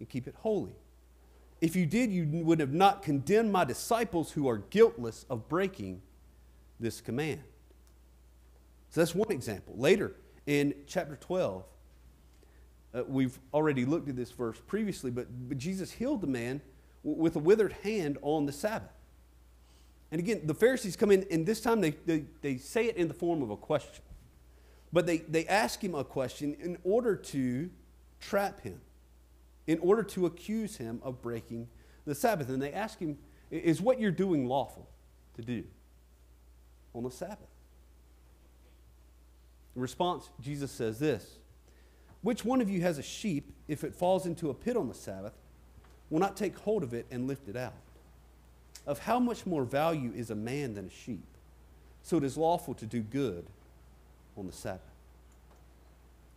and 0.00 0.08
keep 0.08 0.26
it 0.26 0.34
holy. 0.38 0.74
If 1.60 1.76
you 1.76 1.86
did, 1.86 2.10
you 2.10 2.26
would 2.44 2.60
have 2.60 2.72
not 2.72 3.02
condemned 3.02 3.52
my 3.52 3.64
disciples 3.64 4.32
who 4.32 4.48
are 4.48 4.58
guiltless 4.58 5.24
of 5.30 5.48
breaking 5.48 6.02
this 6.80 7.00
command. 7.00 7.42
So 8.90 9.00
that's 9.00 9.14
one 9.14 9.30
example. 9.30 9.74
Later 9.76 10.16
in 10.46 10.74
chapter 10.86 11.16
12, 11.16 11.64
uh, 12.96 13.02
we've 13.06 13.38
already 13.52 13.84
looked 13.84 14.08
at 14.08 14.16
this 14.16 14.30
verse 14.30 14.58
previously, 14.66 15.10
but, 15.10 15.26
but 15.48 15.58
Jesus 15.58 15.92
healed 15.92 16.22
the 16.22 16.26
man 16.26 16.62
w- 17.04 17.20
with 17.20 17.36
a 17.36 17.38
withered 17.38 17.74
hand 17.84 18.16
on 18.22 18.46
the 18.46 18.52
Sabbath. 18.52 18.92
And 20.10 20.18
again, 20.20 20.42
the 20.44 20.54
Pharisees 20.54 20.96
come 20.96 21.10
in, 21.10 21.26
and 21.30 21.44
this 21.44 21.60
time 21.60 21.80
they, 21.80 21.90
they, 21.90 22.24
they 22.40 22.56
say 22.56 22.86
it 22.86 22.96
in 22.96 23.08
the 23.08 23.14
form 23.14 23.42
of 23.42 23.50
a 23.50 23.56
question. 23.56 24.02
But 24.92 25.06
they, 25.06 25.18
they 25.18 25.46
ask 25.46 25.82
him 25.82 25.94
a 25.94 26.04
question 26.04 26.56
in 26.60 26.78
order 26.84 27.16
to 27.16 27.68
trap 28.20 28.60
him, 28.60 28.80
in 29.66 29.78
order 29.80 30.02
to 30.04 30.26
accuse 30.26 30.76
him 30.76 31.00
of 31.02 31.20
breaking 31.20 31.68
the 32.06 32.14
Sabbath. 32.14 32.48
And 32.48 32.62
they 32.62 32.72
ask 32.72 32.98
him, 32.98 33.18
Is 33.50 33.82
what 33.82 34.00
you're 34.00 34.10
doing 34.10 34.46
lawful 34.46 34.88
to 35.34 35.42
do 35.42 35.64
on 36.94 37.02
the 37.02 37.10
Sabbath? 37.10 37.50
In 39.74 39.82
response, 39.82 40.30
Jesus 40.40 40.70
says 40.70 40.98
this 40.98 41.38
Which 42.22 42.44
one 42.44 42.60
of 42.60 42.68
you 42.68 42.80
has 42.80 42.98
a 42.98 43.02
sheep, 43.02 43.52
if 43.68 43.84
it 43.84 43.94
falls 43.94 44.26
into 44.26 44.50
a 44.50 44.54
pit 44.54 44.76
on 44.76 44.88
the 44.88 44.94
Sabbath, 44.94 45.34
will 46.10 46.18
not 46.18 46.36
take 46.36 46.58
hold 46.58 46.82
of 46.82 46.94
it 46.94 47.06
and 47.10 47.26
lift 47.26 47.48
it 47.48 47.56
out? 47.56 47.74
Of 48.86 49.00
how 49.00 49.18
much 49.18 49.46
more 49.46 49.64
value 49.64 50.12
is 50.14 50.30
a 50.30 50.34
man 50.34 50.74
than 50.74 50.86
a 50.86 50.90
sheep? 50.90 51.26
So 52.02 52.16
it 52.16 52.24
is 52.24 52.36
lawful 52.36 52.74
to 52.74 52.86
do 52.86 53.00
good 53.00 53.46
on 54.36 54.46
the 54.46 54.52
Sabbath. 54.52 54.80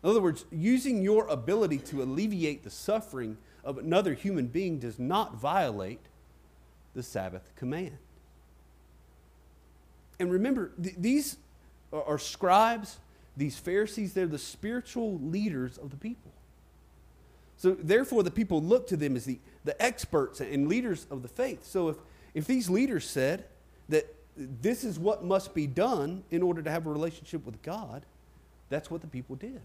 In 0.03 0.09
other 0.09 0.21
words, 0.21 0.45
using 0.51 1.01
your 1.01 1.27
ability 1.27 1.79
to 1.79 2.01
alleviate 2.01 2.63
the 2.63 2.69
suffering 2.69 3.37
of 3.63 3.77
another 3.77 4.13
human 4.13 4.47
being 4.47 4.79
does 4.79 4.97
not 4.97 5.35
violate 5.35 5.99
the 6.95 7.03
Sabbath 7.03 7.51
command. 7.55 7.97
And 10.19 10.31
remember, 10.31 10.71
th- 10.81 10.95
these 10.97 11.37
are 11.91 12.17
scribes, 12.17 12.97
these 13.39 13.57
Pharisees, 13.57 14.13
they're 14.13 14.27
the 14.27 14.37
spiritual 14.37 15.17
leaders 15.19 15.77
of 15.77 15.91
the 15.91 15.95
people. 15.95 16.31
So 17.55 17.71
therefore, 17.71 18.21
the 18.21 18.31
people 18.31 18.61
look 18.61 18.87
to 18.87 18.97
them 18.97 19.15
as 19.15 19.25
the, 19.25 19.39
the 19.63 19.81
experts 19.81 20.41
and 20.41 20.67
leaders 20.67 21.07
of 21.09 21.21
the 21.21 21.29
faith. 21.29 21.65
So 21.65 21.89
if, 21.89 21.95
if 22.33 22.45
these 22.45 22.69
leaders 22.69 23.09
said 23.09 23.45
that 23.87 24.13
this 24.35 24.83
is 24.83 24.99
what 24.99 25.23
must 25.23 25.53
be 25.53 25.67
done 25.67 26.23
in 26.31 26.43
order 26.43 26.61
to 26.61 26.69
have 26.69 26.85
a 26.85 26.91
relationship 26.91 27.45
with 27.45 27.61
God, 27.61 28.05
that's 28.69 28.91
what 28.91 29.01
the 29.01 29.07
people 29.07 29.37
did. 29.37 29.61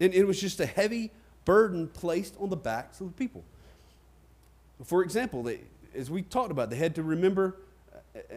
And 0.00 0.12
it 0.12 0.26
was 0.26 0.40
just 0.40 0.58
a 0.58 0.66
heavy 0.66 1.12
burden 1.44 1.86
placed 1.86 2.34
on 2.40 2.50
the 2.50 2.56
backs 2.56 3.00
of 3.00 3.06
the 3.06 3.12
people. 3.12 3.44
For 4.84 5.02
example, 5.02 5.44
they, 5.44 5.60
as 5.94 6.10
we 6.10 6.22
talked 6.22 6.50
about, 6.50 6.70
they 6.70 6.76
had 6.76 6.96
to 6.96 7.02
remember 7.02 7.56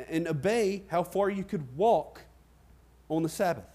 and 0.09 0.27
obey 0.27 0.83
how 0.87 1.03
far 1.03 1.29
you 1.29 1.43
could 1.43 1.75
walk 1.75 2.21
on 3.09 3.23
the 3.23 3.29
Sabbath, 3.29 3.65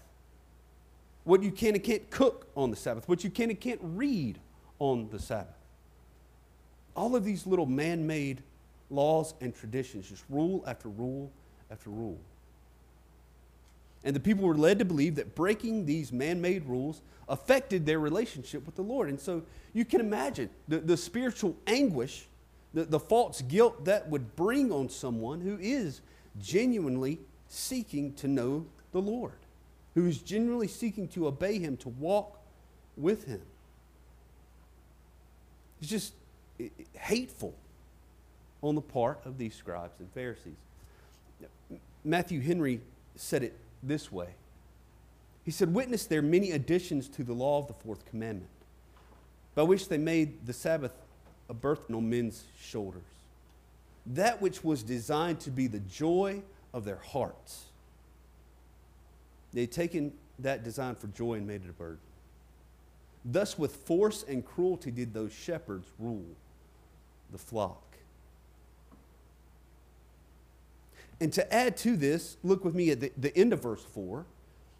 what 1.23 1.43
you 1.43 1.51
can 1.51 1.75
and 1.75 1.83
can't 1.83 2.09
cook 2.09 2.47
on 2.55 2.69
the 2.69 2.75
Sabbath, 2.75 3.07
what 3.07 3.23
you 3.23 3.29
can 3.29 3.49
and 3.49 3.59
can't 3.59 3.81
read 3.83 4.39
on 4.79 5.09
the 5.09 5.19
Sabbath. 5.19 5.53
All 6.95 7.15
of 7.15 7.23
these 7.23 7.45
little 7.45 7.65
man 7.65 8.07
made 8.07 8.41
laws 8.89 9.33
and 9.41 9.55
traditions, 9.55 10.09
just 10.09 10.23
rule 10.29 10.63
after 10.65 10.89
rule 10.89 11.31
after 11.69 11.89
rule. 11.89 12.17
And 14.03 14.15
the 14.15 14.19
people 14.19 14.45
were 14.45 14.57
led 14.57 14.79
to 14.79 14.85
believe 14.85 15.15
that 15.15 15.35
breaking 15.35 15.85
these 15.85 16.13
man 16.13 16.39
made 16.39 16.65
rules 16.65 17.01
affected 17.27 17.85
their 17.85 17.99
relationship 17.99 18.65
with 18.65 18.75
the 18.75 18.81
Lord. 18.81 19.09
And 19.09 19.19
so 19.19 19.43
you 19.73 19.83
can 19.85 19.99
imagine 19.99 20.49
the, 20.67 20.79
the 20.79 20.95
spiritual 20.95 21.55
anguish, 21.67 22.26
the, 22.77 22.85
the 22.85 22.99
false 22.99 23.41
guilt 23.41 23.85
that 23.85 24.07
would 24.07 24.35
bring 24.35 24.71
on 24.71 24.87
someone 24.87 25.41
who 25.41 25.57
is 25.59 26.01
genuinely 26.39 27.17
seeking 27.47 28.13
to 28.13 28.27
know 28.27 28.67
the 28.91 29.01
Lord, 29.01 29.39
who 29.95 30.05
is 30.05 30.19
genuinely 30.19 30.67
seeking 30.67 31.07
to 31.09 31.25
obey 31.25 31.57
Him, 31.57 31.75
to 31.77 31.89
walk 31.89 32.37
with 32.95 33.25
Him. 33.25 33.41
It's 35.81 35.89
just 35.89 36.13
hateful 36.93 37.55
on 38.61 38.75
the 38.75 38.81
part 38.81 39.21
of 39.25 39.39
these 39.39 39.55
scribes 39.55 39.99
and 39.99 40.11
Pharisees. 40.11 40.53
Matthew 42.03 42.41
Henry 42.41 42.81
said 43.15 43.41
it 43.41 43.57
this 43.81 44.11
way 44.11 44.35
He 45.43 45.49
said, 45.49 45.73
Witness 45.73 46.05
their 46.05 46.21
many 46.21 46.51
additions 46.51 47.09
to 47.09 47.23
the 47.23 47.33
law 47.33 47.57
of 47.57 47.65
the 47.65 47.73
fourth 47.73 48.05
commandment, 48.05 48.51
by 49.55 49.63
which 49.63 49.89
they 49.89 49.97
made 49.97 50.45
the 50.45 50.53
Sabbath 50.53 50.91
a 51.49 51.53
burden 51.53 51.95
on 51.95 52.09
men's 52.09 52.43
shoulders. 52.61 53.03
That 54.05 54.41
which 54.41 54.63
was 54.63 54.83
designed 54.83 55.39
to 55.41 55.51
be 55.51 55.67
the 55.67 55.79
joy 55.79 56.41
of 56.73 56.85
their 56.85 56.97
hearts. 56.97 57.65
They 59.53 59.61
had 59.61 59.71
taken 59.71 60.13
that 60.39 60.63
design 60.63 60.95
for 60.95 61.07
joy 61.07 61.35
and 61.35 61.47
made 61.47 61.63
it 61.63 61.69
a 61.69 61.73
burden. 61.73 61.99
Thus, 63.25 63.57
with 63.57 63.75
force 63.75 64.23
and 64.23 64.45
cruelty, 64.45 64.91
did 64.91 65.13
those 65.13 65.33
shepherds 65.33 65.87
rule 65.99 66.35
the 67.31 67.37
flock. 67.37 67.83
And 71.19 71.33
to 71.33 71.53
add 71.53 71.77
to 71.77 71.97
this, 71.97 72.37
look 72.43 72.63
with 72.63 72.75
me 72.75 72.91
at 72.91 73.01
the, 73.01 73.11
the 73.17 73.35
end 73.35 73.51
of 73.51 73.63
verse 73.63 73.83
4. 73.83 74.25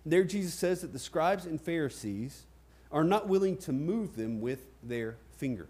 There, 0.05 0.23
Jesus 0.23 0.53
says 0.53 0.81
that 0.81 0.93
the 0.93 0.99
scribes 0.99 1.45
and 1.45 1.59
Pharisees 1.59 2.43
are 2.91 3.03
not 3.03 3.27
willing 3.27 3.57
to 3.57 3.73
move 3.73 4.15
them 4.15 4.39
with 4.39 4.63
their 4.83 5.17
finger. 5.37 5.67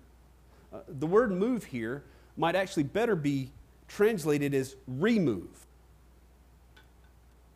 Uh, 0.73 0.79
the 0.87 1.07
word 1.07 1.31
move 1.31 1.65
here 1.65 2.03
might 2.35 2.55
actually 2.55 2.83
better 2.83 3.15
be 3.15 3.51
translated 3.87 4.53
as 4.53 4.75
remove, 4.87 5.65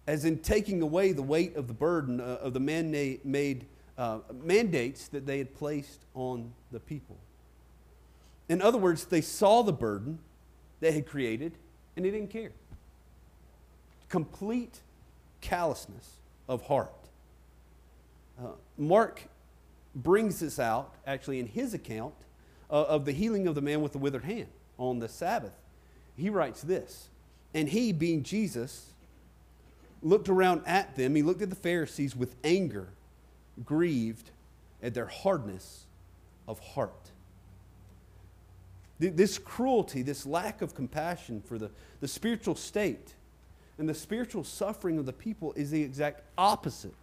as 0.07 0.25
in 0.25 0.39
taking 0.39 0.81
away 0.81 1.11
the 1.11 1.21
weight 1.21 1.55
of 1.55 1.67
the 1.67 1.73
burden 1.73 2.19
uh, 2.19 2.37
of 2.41 2.53
the 2.53 2.59
man 2.59 2.91
made 3.23 3.65
uh, 3.97 4.19
mandates 4.41 5.07
that 5.09 5.25
they 5.25 5.37
had 5.37 5.53
placed 5.53 5.99
on 6.15 6.51
the 6.71 6.79
people. 6.79 7.17
In 8.49 8.61
other 8.61 8.77
words, 8.77 9.05
they 9.05 9.21
saw 9.21 9.61
the 9.61 9.73
burden 9.73 10.19
they 10.79 10.91
had 10.91 11.05
created 11.05 11.53
and 11.95 12.05
they 12.05 12.11
didn't 12.11 12.29
care 12.31 12.51
complete 14.11 14.81
callousness 15.39 16.17
of 16.49 16.61
heart. 16.67 16.91
Uh, 18.37 18.49
Mark 18.77 19.23
brings 19.95 20.41
this 20.41 20.59
out 20.59 20.93
actually 21.07 21.39
in 21.39 21.47
his 21.47 21.73
account 21.73 22.13
uh, 22.71 22.83
of 22.83 23.05
the 23.05 23.11
healing 23.11 23.47
of 23.47 23.55
the 23.55 23.61
man 23.61 23.81
with 23.81 23.91
the 23.91 23.97
withered 23.97 24.23
hand 24.23 24.47
on 24.77 24.99
the 24.99 25.09
Sabbath. 25.09 25.53
He 26.15 26.29
writes 26.29 26.61
this 26.61 27.09
And 27.53 27.69
he, 27.69 27.91
being 27.91 28.23
Jesus, 28.23 28.93
looked 30.01 30.29
around 30.29 30.63
at 30.65 30.95
them. 30.95 31.15
He 31.15 31.21
looked 31.21 31.41
at 31.41 31.49
the 31.49 31.55
Pharisees 31.55 32.15
with 32.15 32.35
anger, 32.43 32.87
grieved 33.65 34.31
at 34.81 34.93
their 34.93 35.05
hardness 35.05 35.85
of 36.47 36.59
heart. 36.59 37.11
This 38.99 39.39
cruelty, 39.39 40.03
this 40.03 40.27
lack 40.27 40.61
of 40.61 40.75
compassion 40.75 41.41
for 41.41 41.57
the, 41.57 41.71
the 42.01 42.07
spiritual 42.07 42.53
state 42.53 43.15
and 43.79 43.89
the 43.89 43.95
spiritual 43.95 44.43
suffering 44.43 44.99
of 44.99 45.07
the 45.07 45.13
people 45.13 45.53
is 45.53 45.71
the 45.71 45.81
exact 45.81 46.21
opposite 46.37 46.93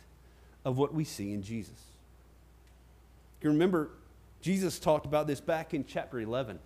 of 0.65 0.79
what 0.79 0.95
we 0.95 1.03
see 1.03 1.33
in 1.33 1.43
Jesus. 1.43 1.83
You 3.43 3.51
remember, 3.51 3.91
Jesus 4.41 4.79
talked 4.79 5.07
about 5.07 5.27
this 5.27 5.41
back 5.41 5.75
in 5.75 5.85
chapter 5.85 6.21
11 6.21 6.59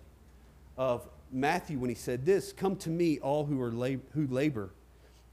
of 0.77 1.07
Matthew 1.31 1.79
when 1.79 1.89
he 1.89 1.95
said 1.95 2.25
this 2.25 2.53
Come 2.53 2.75
to 2.77 2.89
me, 2.89 3.19
all 3.19 3.45
who, 3.45 3.61
are 3.61 3.71
lab- 3.71 4.11
who 4.13 4.27
labor 4.27 4.69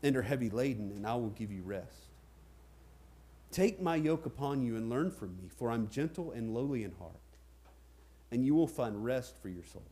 and 0.02 0.16
are 0.16 0.22
heavy 0.22 0.48
laden, 0.48 0.90
and 0.90 1.06
I 1.06 1.14
will 1.14 1.30
give 1.30 1.52
you 1.52 1.62
rest. 1.62 2.06
Take 3.52 3.82
my 3.82 3.96
yoke 3.96 4.26
upon 4.26 4.62
you 4.62 4.76
and 4.76 4.88
learn 4.88 5.10
from 5.10 5.36
me, 5.36 5.50
for 5.56 5.70
I'm 5.70 5.88
gentle 5.88 6.32
and 6.32 6.54
lowly 6.54 6.84
in 6.84 6.92
heart, 6.92 7.20
and 8.30 8.44
you 8.44 8.54
will 8.54 8.68
find 8.68 9.04
rest 9.04 9.34
for 9.42 9.48
your 9.48 9.64
souls. 9.64 9.84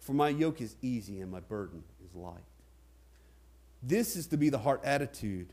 For 0.00 0.14
my 0.14 0.30
yoke 0.30 0.60
is 0.60 0.74
easy 0.82 1.20
and 1.20 1.30
my 1.30 1.40
burden 1.40 1.84
is 2.04 2.14
light. 2.14 2.42
This 3.82 4.16
is 4.16 4.26
to 4.28 4.36
be 4.36 4.48
the 4.48 4.58
heart 4.58 4.80
attitude 4.84 5.52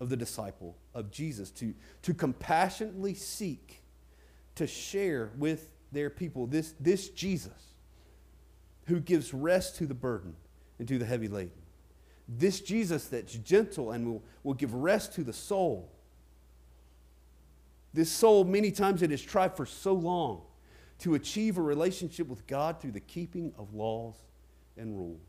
of 0.00 0.10
the 0.10 0.16
disciple 0.16 0.76
of 0.94 1.10
Jesus 1.10 1.50
to, 1.52 1.74
to 2.02 2.12
compassionately 2.12 3.14
seek 3.14 3.82
to 4.58 4.66
share 4.66 5.30
with 5.36 5.70
their 5.92 6.10
people 6.10 6.46
this, 6.46 6.74
this 6.78 7.08
Jesus 7.08 7.74
who 8.86 9.00
gives 9.00 9.34
rest 9.34 9.76
to 9.76 9.86
the 9.86 9.94
burden 9.94 10.34
and 10.78 10.86
to 10.88 10.98
the 10.98 11.04
heavy 11.04 11.28
laden. 11.28 11.52
This 12.28 12.60
Jesus 12.60 13.06
that's 13.06 13.32
gentle 13.32 13.92
and 13.92 14.06
will, 14.06 14.22
will 14.42 14.54
give 14.54 14.74
rest 14.74 15.14
to 15.14 15.24
the 15.24 15.32
soul. 15.32 15.90
This 17.94 18.10
soul, 18.10 18.44
many 18.44 18.70
times 18.70 19.02
it 19.02 19.10
has 19.10 19.22
tried 19.22 19.56
for 19.56 19.64
so 19.64 19.94
long 19.94 20.42
to 21.00 21.14
achieve 21.14 21.56
a 21.56 21.62
relationship 21.62 22.28
with 22.28 22.46
God 22.46 22.80
through 22.80 22.92
the 22.92 23.00
keeping 23.00 23.52
of 23.58 23.72
laws 23.72 24.14
and 24.76 24.96
rules. 24.96 25.20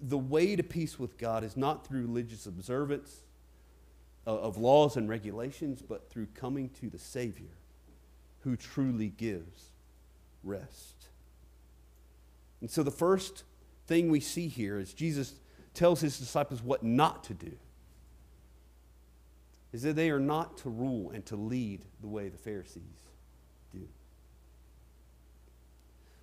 The 0.00 0.18
way 0.18 0.54
to 0.54 0.62
peace 0.62 0.98
with 0.98 1.18
God 1.18 1.42
is 1.42 1.56
not 1.56 1.86
through 1.86 2.02
religious 2.02 2.46
observance 2.46 3.24
Uh, 4.24 4.38
of 4.38 4.56
laws 4.56 4.96
and 4.96 5.08
regulations, 5.08 5.82
but 5.82 6.08
through 6.08 6.26
coming 6.34 6.70
to 6.80 6.88
the 6.88 6.98
Savior 6.98 7.50
who 8.44 8.54
truly 8.54 9.08
gives 9.08 9.70
rest. 10.44 11.08
And 12.60 12.70
so 12.70 12.84
the 12.84 12.92
first 12.92 13.42
thing 13.88 14.10
we 14.10 14.20
see 14.20 14.46
here 14.46 14.78
is 14.78 14.94
Jesus 14.94 15.34
tells 15.74 16.00
his 16.00 16.20
disciples 16.20 16.62
what 16.62 16.84
not 16.84 17.24
to 17.24 17.34
do. 17.34 17.50
Is 19.72 19.82
that 19.82 19.96
they 19.96 20.10
are 20.10 20.20
not 20.20 20.56
to 20.58 20.68
rule 20.68 21.10
and 21.10 21.26
to 21.26 21.34
lead 21.34 21.84
the 22.00 22.06
way 22.06 22.28
the 22.28 22.38
Pharisees 22.38 22.82
do. 23.72 23.88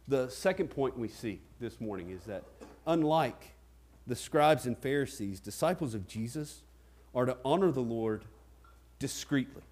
The 0.07 0.29
second 0.29 0.69
point 0.69 0.97
we 0.97 1.09
see 1.09 1.41
this 1.59 1.81
morning 1.81 2.11
is 2.11 2.23
that 2.23 2.43
unlike 2.87 3.55
the 4.07 4.15
scribes 4.15 4.65
and 4.65 4.77
Pharisees, 4.77 5.41
disciples 5.41 5.93
of 5.93 6.07
Jesus, 6.07 6.61
are 7.13 7.25
to 7.25 7.37
honor 7.43 7.71
the 7.71 7.81
Lord 7.81 8.23
discreetly. 8.99 9.63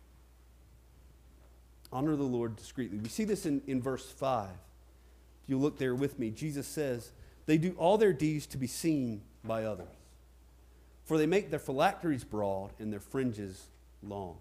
Honor 1.92 2.16
the 2.16 2.24
Lord 2.24 2.56
discreetly. 2.56 3.00
We 3.00 3.10
see 3.10 3.24
this 3.24 3.46
in, 3.46 3.62
in 3.68 3.82
verse 3.82 4.10
5. 4.10 4.50
If 4.50 5.50
you 5.50 5.58
look 5.58 5.78
there 5.78 5.96
with 5.96 6.20
me, 6.20 6.32
Jesus 6.32 6.68
says, 6.68 7.12
They 7.46 7.58
do 7.58 7.74
all 7.78 7.98
their 7.98 8.14
deeds 8.14 8.46
to 8.48 8.58
be 8.58 8.68
seen 8.68 9.22
by 9.44 9.64
others, 9.64 9.88
for 11.06 11.18
they 11.18 11.26
make 11.26 11.50
their 11.50 11.60
phylacteries 11.60 12.24
broad 12.24 12.72
and 12.80 12.92
their 12.92 13.00
fringes 13.00 13.68
long. 14.04 14.38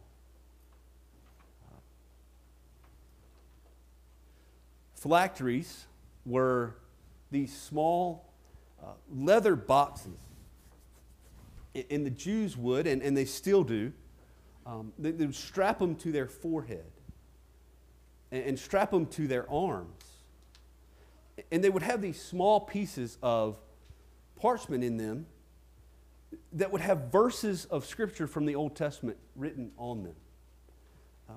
Phylacteries 4.95 5.85
were 6.25 6.75
these 7.31 7.57
small 7.57 8.25
uh, 8.83 8.89
leather 9.15 9.55
boxes. 9.55 10.19
And 11.91 12.07
the 12.07 12.11
Jews 12.11 12.57
would, 12.57 12.87
and, 12.87 13.03
and 13.03 13.17
they 13.17 13.25
still 13.25 13.65
do, 13.65 13.93
um, 14.65 14.93
they, 14.99 15.11
they, 15.11 15.27
would 15.27 15.35
strap 15.35 15.79
them 15.79 15.95
to 15.97 16.11
their 16.11 16.27
forehead 16.27 16.91
and, 18.33 18.45
and 18.45 18.59
strap 18.59 18.91
them 18.91 19.07
to 19.07 19.29
their 19.29 19.51
arms. 19.51 20.05
And 21.53 21.62
they 21.62 21.71
would 21.71 21.83
have 21.83 22.03
these 22.03 22.21
small 22.21 22.61
pieces 22.61 23.19
of 23.23 23.59
parchment 24.37 24.83
in 24.83 24.97
them 24.97 25.27
that 26.53 26.73
would 26.73 26.81
have 26.81 27.12
verses 27.12 27.67
of 27.67 27.87
Scripture 27.87 28.27
from 28.27 28.47
the 28.47 28.55
Old 28.55 28.75
Testament 28.75 29.19
written 29.35 29.71
on 29.77 30.03
them. 30.03 30.15
Um, 31.29 31.37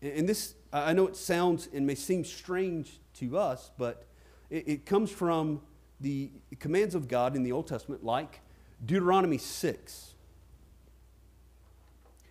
and 0.00 0.28
this, 0.28 0.54
I 0.72 0.92
know 0.92 1.06
it 1.06 1.16
sounds 1.16 1.68
and 1.72 1.86
may 1.86 1.94
seem 1.94 2.24
strange 2.24 2.98
to 3.14 3.38
us, 3.38 3.70
but 3.78 4.04
it, 4.50 4.68
it 4.68 4.86
comes 4.86 5.10
from 5.10 5.60
the 6.00 6.30
commands 6.58 6.94
of 6.94 7.08
God 7.08 7.36
in 7.36 7.42
the 7.42 7.52
Old 7.52 7.68
Testament, 7.68 8.02
like 8.02 8.40
Deuteronomy 8.84 9.38
6. 9.38 10.14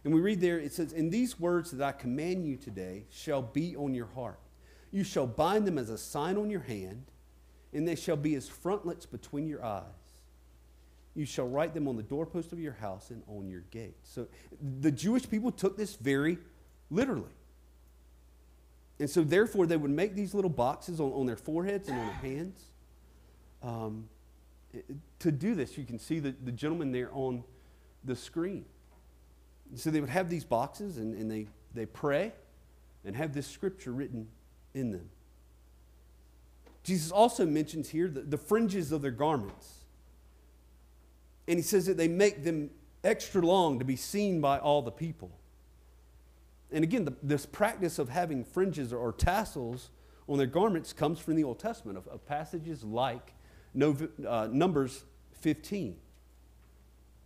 And 0.04 0.14
we 0.14 0.20
read 0.20 0.42
there, 0.42 0.60
it 0.60 0.74
says, 0.74 0.94
And 0.94 1.12
these 1.12 1.40
words 1.40 1.72
that 1.72 1.86
I 1.86 1.92
command 1.92 2.46
you 2.46 2.58
today 2.58 3.06
shall 3.12 3.42
be 3.42 3.76
on 3.76 3.94
your 3.94 4.08
heart. 4.08 4.40
You 4.92 5.04
shall 5.04 5.28
bind 5.28 5.66
them 5.66 5.78
as 5.78 5.90
a 5.90 5.98
sign 5.98 6.38
on 6.38 6.50
your 6.50 6.62
hand, 6.62 7.06
and 7.72 7.88
they 7.88 7.96
shall 7.96 8.18
be 8.18 8.36
as 8.36 8.50
frontlets 8.50 9.06
between 9.06 9.48
your 9.48 9.64
eyes. 9.64 9.84
You 11.14 11.26
shall 11.26 11.48
write 11.48 11.74
them 11.74 11.88
on 11.88 11.98
the 11.98 12.04
doorpost 12.04 12.52
of 12.52 12.60
your 12.60 12.74
house 12.74 13.10
and 13.10 13.22
on 13.28 13.50
your 13.50 13.62
gate. 13.72 13.98
So 14.04 14.28
the 14.80 14.92
Jewish 14.92 15.30
people 15.30 15.52
took 15.52 15.78
this 15.78 15.96
very 15.96 16.38
literally. 16.90 17.34
And 19.00 19.10
so, 19.10 19.24
therefore, 19.24 19.66
they 19.66 19.78
would 19.78 19.92
make 19.92 20.14
these 20.14 20.34
little 20.34 20.50
boxes 20.50 21.00
on, 21.00 21.12
on 21.14 21.26
their 21.26 21.36
foreheads 21.36 21.90
and 21.90 22.00
on 22.00 22.06
their 22.06 22.16
hands. 22.16 22.64
Um, 23.64 24.10
to 25.20 25.32
do 25.32 25.56
this, 25.56 25.78
you 25.78 25.84
can 25.84 26.00
see 26.00 26.20
the, 26.20 26.34
the 26.44 26.52
gentleman 26.52 26.92
there 26.92 27.10
on 27.14 27.44
the 28.04 28.16
screen. 28.16 28.66
So 29.76 29.90
they 29.90 30.02
would 30.02 30.10
have 30.10 30.30
these 30.30 30.44
boxes 30.44 30.98
and, 30.98 31.16
and 31.16 31.30
they, 31.30 31.48
they 31.74 31.86
pray 31.86 32.34
and 33.06 33.16
have 33.16 33.34
this 33.34 33.48
scripture 33.48 33.92
written 33.92 34.28
in 34.74 34.92
them. 34.92 35.10
Jesus 36.84 37.12
also 37.12 37.46
mentions 37.46 37.90
here 37.90 38.08
the, 38.08 38.22
the 38.22 38.38
fringes 38.38 38.92
of 38.92 39.02
their 39.02 39.12
garments. 39.12 39.86
And 41.48 41.58
he 41.58 41.64
says 41.64 41.86
that 41.86 41.98
they 41.98 42.08
make 42.08 42.44
them 42.44 42.70
extra 43.04 43.42
long 43.42 43.80
to 43.80 43.86
be 43.86 43.96
seen 43.96 44.42
by 44.42 44.58
all 44.60 44.82
the 44.82 44.92
people. 44.92 45.32
And 46.72 46.84
again, 46.84 47.06
the, 47.06 47.14
this 47.22 47.46
practice 47.46 48.00
of 48.00 48.10
having 48.10 48.44
fringes 48.44 48.94
or, 48.94 48.98
or, 48.98 49.12
tassels 49.12 49.90
on 50.30 50.38
their 50.38 50.48
garments 50.48 50.94
comes 50.94 51.20
from 51.20 51.36
the 51.36 51.44
Old 51.44 51.60
Testament, 51.60 51.98
of, 51.98 52.08
of 52.08 52.26
passages 52.26 52.84
like 52.84 53.34
uh, 53.76 54.48
Numbers 54.52 55.04
15 55.40 55.96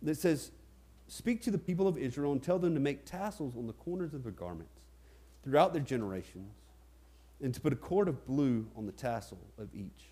that 0.02 0.16
says, 0.16 0.50
Speak 1.08 1.42
to 1.42 1.50
the 1.50 1.58
people 1.58 1.86
of 1.86 1.96
Israel 1.96 2.32
and 2.32 2.42
tell 2.42 2.58
them 2.58 2.74
to 2.74 2.80
make 2.80 3.04
tassels 3.04 3.56
on 3.56 3.66
the 3.66 3.72
corners 3.72 4.12
of 4.12 4.22
their 4.24 4.32
garments 4.32 4.80
throughout 5.44 5.72
their 5.72 5.82
generations, 5.82 6.52
and 7.40 7.54
to 7.54 7.60
put 7.60 7.72
a 7.72 7.76
cord 7.76 8.08
of 8.08 8.26
blue 8.26 8.66
on 8.76 8.86
the 8.86 8.92
tassel 8.92 9.38
of 9.58 9.68
each 9.72 10.10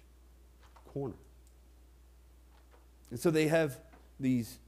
corner. 0.86 1.16
And 3.10 3.18
so 3.18 3.32
they 3.32 3.48
have 3.48 3.80
these 4.20 4.58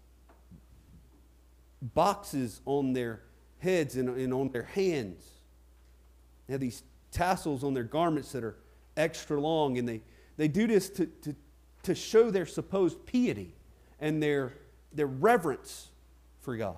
boxes 1.81 2.61
on 2.65 2.95
their 2.95 3.23
heads 3.59 3.97
and, 3.97 4.09
and 4.09 4.35
on 4.35 4.51
their 4.51 4.65
hands. 4.65 5.25
They 6.47 6.55
have 6.55 6.61
these 6.61 6.83
tassels 7.13 7.63
on 7.63 7.75
their 7.75 7.85
garments 7.85 8.33
that 8.33 8.43
are 8.43 8.57
extra 8.97 9.41
long, 9.41 9.79
and 9.79 9.89
they, 9.89 10.03
they 10.37 10.49
do 10.49 10.67
this 10.67 10.91
to, 10.91 11.07
to, 11.07 11.37
to 11.87 11.95
show 11.95 12.31
their 12.31 12.47
supposed 12.47 13.07
piety 13.07 13.55
and 14.01 14.23
their, 14.23 14.53
their 14.93 15.07
reverence 15.07 15.89
for 16.41 16.57
God. 16.57 16.77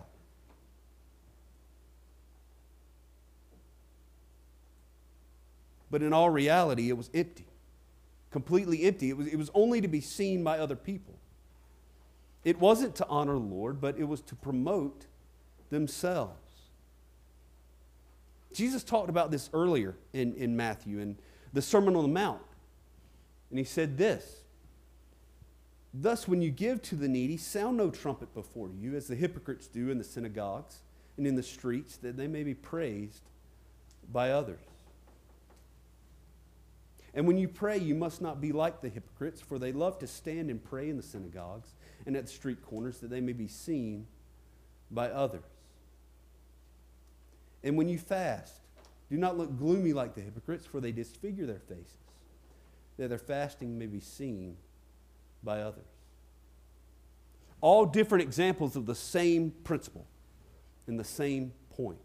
But 5.91 6.03
in 6.03 6.13
all 6.13 6.29
reality, 6.29 6.91
it 6.91 6.97
was 6.97 7.09
empty, 7.15 7.47
completely 8.31 8.85
empty. 8.85 9.09
It 9.09 9.17
was, 9.17 9.27
it 9.27 9.37
was 9.37 9.51
only 9.55 9.81
to 9.81 9.89
be 9.89 10.03
seen 10.03 10.45
by 10.45 10.59
other 10.59 10.77
people. 10.77 11.15
It 12.45 12.61
wasn't 12.61 12.95
to 12.97 13.07
honor 13.09 13.33
the 13.33 13.39
Lord, 13.39 13.81
but 13.81 13.99
it 13.99 14.05
was 14.05 14.21
to 14.23 14.35
promote 14.35 15.07
themselves. 15.71 16.37
Jesus 18.53 18.85
talked 18.85 19.09
about 19.09 19.31
this 19.31 19.49
earlier 19.55 19.95
in, 20.13 20.35
in 20.35 20.57
Matthew 20.57 20.99
in 20.99 21.17
the 21.53 21.63
Sermon 21.63 21.97
on 21.97 22.03
the 22.03 22.09
Mount. 22.09 22.43
And 23.51 23.59
he 23.59 23.65
said 23.65 23.97
this 23.97 24.43
Thus, 25.95 26.29
when 26.29 26.43
you 26.43 26.51
give 26.51 26.83
to 26.83 26.97
the 26.97 27.09
needy, 27.09 27.37
sound 27.37 27.77
no 27.77 27.91
trumpet 27.91 28.35
before 28.35 28.71
you, 28.71 28.95
as 28.95 29.07
the 29.07 29.17
hypocrites 29.17 29.67
do 29.67 29.91
in 29.91 29.99
the 29.99 30.05
synagogues 30.05 30.83
and 31.17 31.27
in 31.27 31.35
the 31.35 31.43
streets, 31.43 31.97
that 31.99 32.17
they 32.17 32.27
may 32.27 32.43
be 32.43 32.55
praised 32.55 33.23
by 34.13 34.31
others. 34.31 34.61
And 37.15 37.27
when 37.27 37.39
you 37.39 37.49
pray, 37.49 37.79
you 37.79 37.95
must 37.95 38.21
not 38.21 38.41
be 38.41 38.53
like 38.53 38.81
the 38.81 38.91
hypocrites, 38.91 39.41
for 39.41 39.59
they 39.59 39.73
love 39.73 39.99
to 40.01 40.07
stand 40.07 40.51
and 40.51 40.63
pray 40.63 40.91
in 40.91 40.97
the 40.97 41.03
synagogues 41.03 41.71
and 42.07 42.15
at 42.17 42.27
the 42.27 42.33
street 42.33 42.63
corners, 42.65 42.99
that 42.99 43.09
they 43.09 43.21
may 43.21 43.33
be 43.33 43.49
seen 43.49 44.07
by 44.91 45.09
others. 45.09 45.43
And 47.65 47.77
when 47.77 47.89
you 47.89 47.99
fast, 47.99 48.61
do 49.11 49.17
not 49.17 49.37
look 49.39 49.59
gloomy 49.59 49.95
like 49.95 50.15
the 50.15 50.21
hypocrites, 50.21 50.67
for 50.67 50.81
they 50.81 50.93
disfigure 50.93 51.47
their 51.47 51.61
faces, 51.61 51.97
that 52.99 53.09
their 53.09 53.19
fasting 53.19 53.79
may 53.79 53.87
be 53.87 54.01
seen 54.01 54.57
by 55.43 55.61
others. 55.61 55.85
All 57.61 57.87
different 57.87 58.23
examples 58.23 58.77
of 58.77 58.87
the 58.87 58.95
same 58.95 59.53
principle 59.65 60.07
and 60.87 60.99
the 60.99 61.05
same 61.05 61.53
point. 61.71 61.99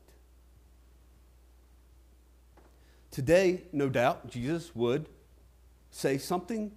Today, 3.11 3.63
no 3.71 3.89
doubt, 3.89 4.27
Jesus 4.27 4.75
would 4.75 5.07
say 5.91 6.17
something 6.17 6.71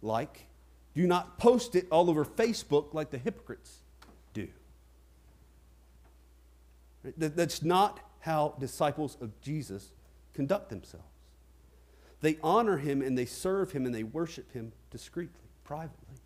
like, 0.00 0.46
Do 0.94 1.06
not 1.06 1.38
post 1.38 1.74
it 1.74 1.88
all 1.90 2.08
over 2.08 2.24
Facebook 2.24 2.94
like 2.94 3.10
the 3.10 3.18
hypocrites 3.18 3.78
do. 4.32 4.48
That's 7.16 7.62
not 7.62 7.98
how 8.20 8.54
disciples 8.60 9.16
of 9.20 9.40
Jesus 9.40 9.90
conduct 10.34 10.70
themselves. 10.70 11.06
They 12.20 12.38
honor 12.44 12.76
him 12.76 13.02
and 13.02 13.18
they 13.18 13.26
serve 13.26 13.72
him 13.72 13.84
and 13.84 13.92
they 13.92 14.04
worship 14.04 14.52
him 14.52 14.72
discreetly 14.92 15.42
privately. 15.64 16.16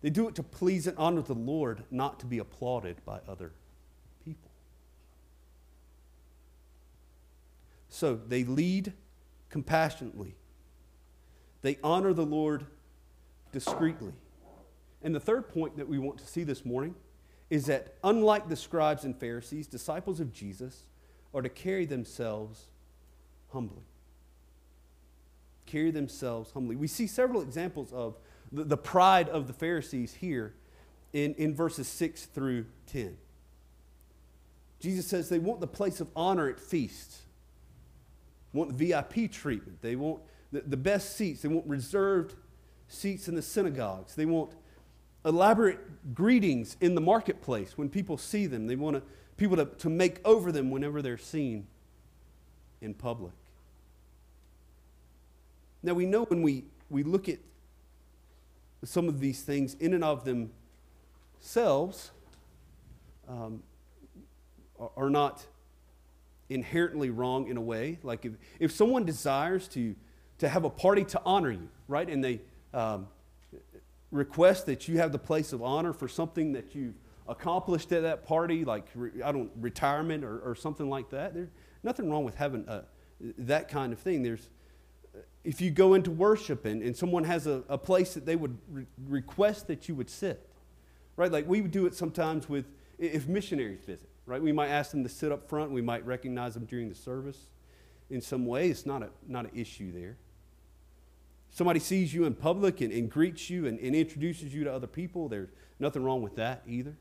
They 0.00 0.10
do 0.10 0.28
it 0.28 0.34
to 0.34 0.42
please 0.42 0.86
and 0.86 0.98
honor 0.98 1.22
the 1.22 1.34
Lord, 1.34 1.84
not 1.90 2.20
to 2.20 2.26
be 2.26 2.38
applauded 2.38 3.04
by 3.04 3.20
other 3.28 3.52
people. 4.24 4.50
So 7.88 8.14
they 8.14 8.44
lead 8.44 8.92
compassionately, 9.48 10.34
they 11.62 11.78
honor 11.84 12.12
the 12.12 12.26
Lord 12.26 12.66
discreetly. 13.52 14.12
And 15.04 15.14
the 15.14 15.20
third 15.20 15.48
point 15.48 15.76
that 15.76 15.88
we 15.88 15.98
want 15.98 16.18
to 16.18 16.26
see 16.26 16.44
this 16.44 16.64
morning 16.64 16.94
is 17.50 17.66
that 17.66 17.96
unlike 18.02 18.48
the 18.48 18.56
scribes 18.56 19.04
and 19.04 19.16
Pharisees, 19.16 19.66
disciples 19.66 20.20
of 20.20 20.32
Jesus 20.32 20.84
are 21.34 21.42
to 21.42 21.48
carry 21.48 21.84
themselves 21.84 22.66
humbly 23.52 23.82
carry 25.72 25.90
themselves 25.90 26.50
humbly. 26.52 26.76
We 26.76 26.86
see 26.86 27.06
several 27.06 27.40
examples 27.40 27.92
of 27.92 28.18
the, 28.52 28.64
the 28.64 28.76
pride 28.76 29.30
of 29.30 29.46
the 29.46 29.54
Pharisees 29.54 30.14
here 30.14 30.52
in, 31.14 31.34
in 31.34 31.54
verses 31.54 31.88
6 31.88 32.26
through 32.26 32.66
10. 32.88 33.16
Jesus 34.80 35.06
says 35.06 35.28
they 35.28 35.38
want 35.38 35.60
the 35.60 35.66
place 35.66 36.00
of 36.00 36.08
honor 36.14 36.48
at 36.48 36.60
feasts, 36.60 37.22
want 38.52 38.72
VIP 38.72 39.32
treatment, 39.32 39.80
they 39.80 39.96
want 39.96 40.20
the, 40.50 40.60
the 40.60 40.76
best 40.76 41.16
seats, 41.16 41.40
they 41.42 41.48
want 41.48 41.66
reserved 41.66 42.34
seats 42.88 43.28
in 43.28 43.34
the 43.34 43.42
synagogues, 43.42 44.14
they 44.14 44.26
want 44.26 44.52
elaborate 45.24 46.14
greetings 46.14 46.76
in 46.80 46.94
the 46.94 47.00
marketplace 47.00 47.78
when 47.78 47.88
people 47.88 48.18
see 48.18 48.46
them, 48.46 48.66
they 48.66 48.76
want 48.76 48.96
to, 48.96 49.02
people 49.38 49.56
to, 49.56 49.64
to 49.64 49.88
make 49.88 50.20
over 50.24 50.52
them 50.52 50.70
whenever 50.70 51.00
they're 51.00 51.16
seen 51.16 51.66
in 52.82 52.92
public. 52.92 53.32
Now 55.82 55.94
we 55.94 56.06
know 56.06 56.24
when 56.24 56.42
we, 56.42 56.64
we 56.90 57.02
look 57.02 57.28
at 57.28 57.38
some 58.84 59.08
of 59.08 59.20
these 59.20 59.42
things 59.42 59.74
in 59.74 59.94
and 59.94 60.04
of 60.04 60.24
themselves 60.24 62.10
um, 63.28 63.62
are 64.96 65.10
not 65.10 65.46
inherently 66.50 67.10
wrong 67.10 67.48
in 67.48 67.56
a 67.56 67.60
way. 67.60 67.98
Like 68.02 68.24
if, 68.24 68.32
if 68.58 68.72
someone 68.72 69.04
desires 69.04 69.68
to, 69.68 69.94
to 70.38 70.48
have 70.48 70.64
a 70.64 70.70
party 70.70 71.04
to 71.04 71.22
honor 71.24 71.50
you, 71.50 71.68
right, 71.88 72.08
and 72.08 72.22
they 72.22 72.40
um, 72.74 73.06
request 74.10 74.66
that 74.66 74.88
you 74.88 74.98
have 74.98 75.12
the 75.12 75.18
place 75.18 75.52
of 75.52 75.62
honor 75.62 75.92
for 75.92 76.08
something 76.08 76.52
that 76.52 76.74
you've 76.74 76.94
accomplished 77.28 77.92
at 77.92 78.02
that 78.02 78.26
party, 78.26 78.64
like, 78.64 78.86
I 79.24 79.32
don't, 79.32 79.50
retirement 79.56 80.24
or, 80.24 80.40
or 80.40 80.54
something 80.54 80.88
like 80.88 81.10
that, 81.10 81.34
there's 81.34 81.50
nothing 81.82 82.10
wrong 82.10 82.24
with 82.24 82.34
having 82.34 82.66
a, 82.68 82.82
that 83.38 83.68
kind 83.68 83.92
of 83.92 83.98
thing. 84.00 84.22
There's, 84.22 84.48
if 85.44 85.60
you 85.60 85.70
go 85.70 85.94
into 85.94 86.10
worship 86.10 86.64
and, 86.64 86.82
and 86.82 86.96
someone 86.96 87.24
has 87.24 87.46
a, 87.46 87.62
a 87.68 87.76
place 87.76 88.14
that 88.14 88.24
they 88.26 88.36
would 88.36 88.56
re- 88.70 88.86
request 89.08 89.66
that 89.66 89.88
you 89.88 89.94
would 89.94 90.08
sit, 90.08 90.48
right? 91.16 91.32
Like 91.32 91.48
we 91.48 91.60
would 91.60 91.72
do 91.72 91.86
it 91.86 91.94
sometimes 91.94 92.48
with, 92.48 92.66
if 92.98 93.26
missionaries 93.26 93.80
visit, 93.80 94.08
right? 94.26 94.40
We 94.40 94.52
might 94.52 94.68
ask 94.68 94.92
them 94.92 95.02
to 95.02 95.08
sit 95.08 95.32
up 95.32 95.48
front. 95.48 95.72
We 95.72 95.82
might 95.82 96.06
recognize 96.06 96.54
them 96.54 96.64
during 96.64 96.88
the 96.88 96.94
service 96.94 97.46
in 98.08 98.20
some 98.20 98.46
way. 98.46 98.70
It's 98.70 98.86
not, 98.86 99.02
a, 99.02 99.10
not 99.26 99.46
an 99.46 99.50
issue 99.54 99.90
there. 99.92 100.16
Somebody 101.50 101.80
sees 101.80 102.14
you 102.14 102.24
in 102.24 102.34
public 102.34 102.80
and, 102.80 102.92
and 102.92 103.10
greets 103.10 103.50
you 103.50 103.66
and, 103.66 103.78
and 103.80 103.94
introduces 103.96 104.54
you 104.54 104.64
to 104.64 104.72
other 104.72 104.86
people. 104.86 105.28
There's 105.28 105.50
nothing 105.80 106.04
wrong 106.04 106.22
with 106.22 106.36
that 106.36 106.62
either. 106.66 106.96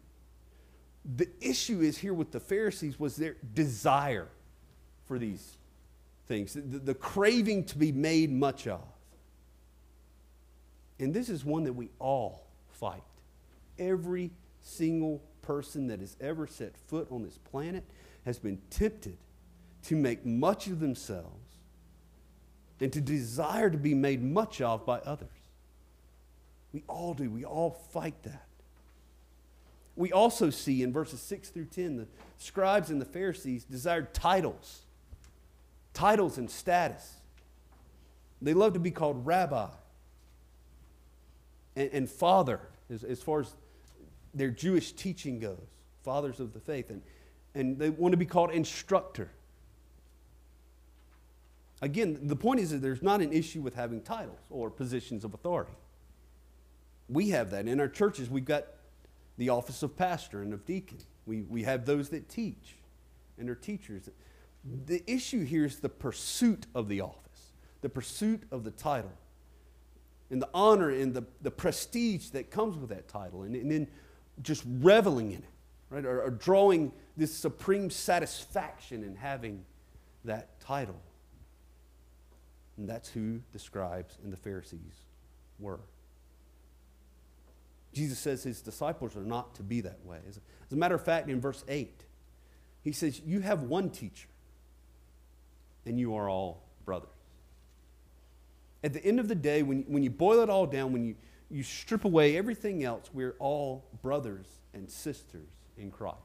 The 1.15 1.29
issue 1.39 1.79
is 1.81 1.99
here 1.99 2.13
with 2.13 2.31
the 2.31 2.39
Pharisees 2.39 2.99
was 2.99 3.15
their 3.15 3.37
desire 3.53 4.27
for 5.05 5.17
these 5.17 5.57
things, 6.31 6.53
the, 6.53 6.79
the 6.79 6.93
craving 6.93 7.65
to 7.65 7.77
be 7.77 7.91
made 7.91 8.31
much 8.31 8.65
of. 8.65 8.79
And 10.97 11.13
this 11.13 11.27
is 11.27 11.43
one 11.43 11.65
that 11.65 11.73
we 11.73 11.89
all 11.99 12.47
fight. 12.69 13.03
Every 13.77 14.31
single 14.61 15.21
person 15.41 15.87
that 15.87 15.99
has 15.99 16.15
ever 16.21 16.47
set 16.47 16.77
foot 16.87 17.07
on 17.11 17.21
this 17.23 17.37
planet 17.37 17.83
has 18.23 18.39
been 18.39 18.59
tempted 18.69 19.17
to 19.83 19.95
make 19.97 20.25
much 20.25 20.67
of 20.67 20.79
themselves 20.79 21.57
and 22.79 22.93
to 22.93 23.01
desire 23.01 23.69
to 23.69 23.77
be 23.77 23.93
made 23.93 24.23
much 24.23 24.61
of 24.61 24.85
by 24.85 24.99
others. 24.99 25.27
We 26.71 26.85
all 26.87 27.13
do. 27.13 27.29
We 27.29 27.43
all 27.43 27.71
fight 27.91 28.23
that. 28.23 28.47
We 29.97 30.13
also 30.13 30.49
see 30.49 30.81
in 30.81 30.93
verses 30.93 31.19
6 31.19 31.49
through 31.49 31.65
10 31.65 31.97
the 31.97 32.07
scribes 32.37 32.89
and 32.89 33.01
the 33.01 33.05
Pharisees 33.05 33.65
desired 33.65 34.13
titles 34.13 34.83
titles 35.93 36.37
and 36.37 36.49
status. 36.49 37.15
They 38.41 38.53
love 38.53 38.73
to 38.73 38.79
be 38.79 38.91
called 38.91 39.25
rabbi 39.25 39.67
and, 41.75 41.89
and 41.93 42.09
father, 42.09 42.61
as, 42.89 43.03
as 43.03 43.21
far 43.21 43.41
as 43.41 43.55
their 44.33 44.49
Jewish 44.49 44.93
teaching 44.93 45.39
goes, 45.39 45.57
fathers 46.03 46.39
of 46.39 46.53
the 46.53 46.59
faith. 46.59 46.89
And, 46.89 47.01
and 47.53 47.77
they 47.77 47.89
want 47.89 48.13
to 48.13 48.17
be 48.17 48.25
called 48.25 48.51
instructor. 48.51 49.29
Again, 51.81 52.19
the 52.23 52.35
point 52.35 52.59
is 52.59 52.71
that 52.71 52.81
there's 52.81 53.01
not 53.01 53.21
an 53.21 53.33
issue 53.33 53.61
with 53.61 53.75
having 53.75 54.01
titles 54.01 54.39
or 54.49 54.69
positions 54.69 55.23
of 55.23 55.33
authority. 55.33 55.73
We 57.09 57.29
have 57.29 57.51
that. 57.51 57.67
In 57.67 57.79
our 57.79 57.89
churches, 57.89 58.29
we've 58.29 58.45
got 58.45 58.67
the 59.37 59.49
office 59.49 59.81
of 59.83 59.97
pastor 59.97 60.41
and 60.41 60.53
of 60.53 60.65
deacon. 60.65 60.99
We, 61.25 61.41
we 61.41 61.63
have 61.63 61.85
those 61.85 62.09
that 62.09 62.29
teach 62.29 62.75
and 63.37 63.49
are 63.49 63.55
teachers. 63.55 64.09
The 64.63 65.03
issue 65.07 65.43
here 65.43 65.65
is 65.65 65.79
the 65.79 65.89
pursuit 65.89 66.67
of 66.75 66.87
the 66.87 67.01
office, 67.01 67.53
the 67.81 67.89
pursuit 67.89 68.43
of 68.51 68.63
the 68.63 68.71
title, 68.71 69.11
and 70.29 70.41
the 70.41 70.49
honor 70.53 70.89
and 70.89 71.13
the, 71.13 71.25
the 71.41 71.51
prestige 71.51 72.29
that 72.29 72.51
comes 72.51 72.77
with 72.77 72.89
that 72.89 73.07
title, 73.07 73.43
and, 73.43 73.55
and 73.55 73.71
then 73.71 73.87
just 74.41 74.63
reveling 74.65 75.31
in 75.31 75.39
it, 75.39 75.49
right? 75.89 76.05
Or, 76.05 76.21
or 76.21 76.29
drawing 76.29 76.93
this 77.17 77.33
supreme 77.33 77.89
satisfaction 77.89 79.03
in 79.03 79.15
having 79.15 79.65
that 80.25 80.59
title. 80.59 81.01
And 82.77 82.87
that's 82.87 83.09
who 83.09 83.41
the 83.51 83.59
scribes 83.59 84.17
and 84.23 84.31
the 84.31 84.37
Pharisees 84.37 85.05
were. 85.59 85.79
Jesus 87.93 88.19
says 88.19 88.43
his 88.43 88.61
disciples 88.61 89.15
are 89.15 89.23
not 89.23 89.55
to 89.55 89.63
be 89.63 89.81
that 89.81 90.03
way. 90.05 90.19
As 90.27 90.39
a 90.71 90.75
matter 90.75 90.95
of 90.95 91.03
fact, 91.03 91.29
in 91.29 91.41
verse 91.41 91.65
8, 91.67 92.05
he 92.83 92.91
says, 92.91 93.19
You 93.25 93.41
have 93.41 93.63
one 93.63 93.89
teacher 93.89 94.29
and 95.85 95.99
you 95.99 96.15
are 96.15 96.29
all 96.29 96.63
brothers. 96.85 97.09
At 98.83 98.93
the 98.93 99.03
end 99.05 99.19
of 99.19 99.27
the 99.27 99.35
day, 99.35 99.63
when, 99.63 99.83
when 99.83 100.03
you 100.03 100.09
boil 100.09 100.41
it 100.41 100.49
all 100.49 100.65
down, 100.65 100.91
when 100.91 101.05
you, 101.05 101.15
you 101.49 101.63
strip 101.63 102.05
away 102.05 102.37
everything 102.37 102.83
else, 102.83 103.09
we're 103.13 103.35
all 103.39 103.85
brothers 104.01 104.47
and 104.73 104.89
sisters 104.89 105.49
in 105.77 105.91
Christ. 105.91 106.17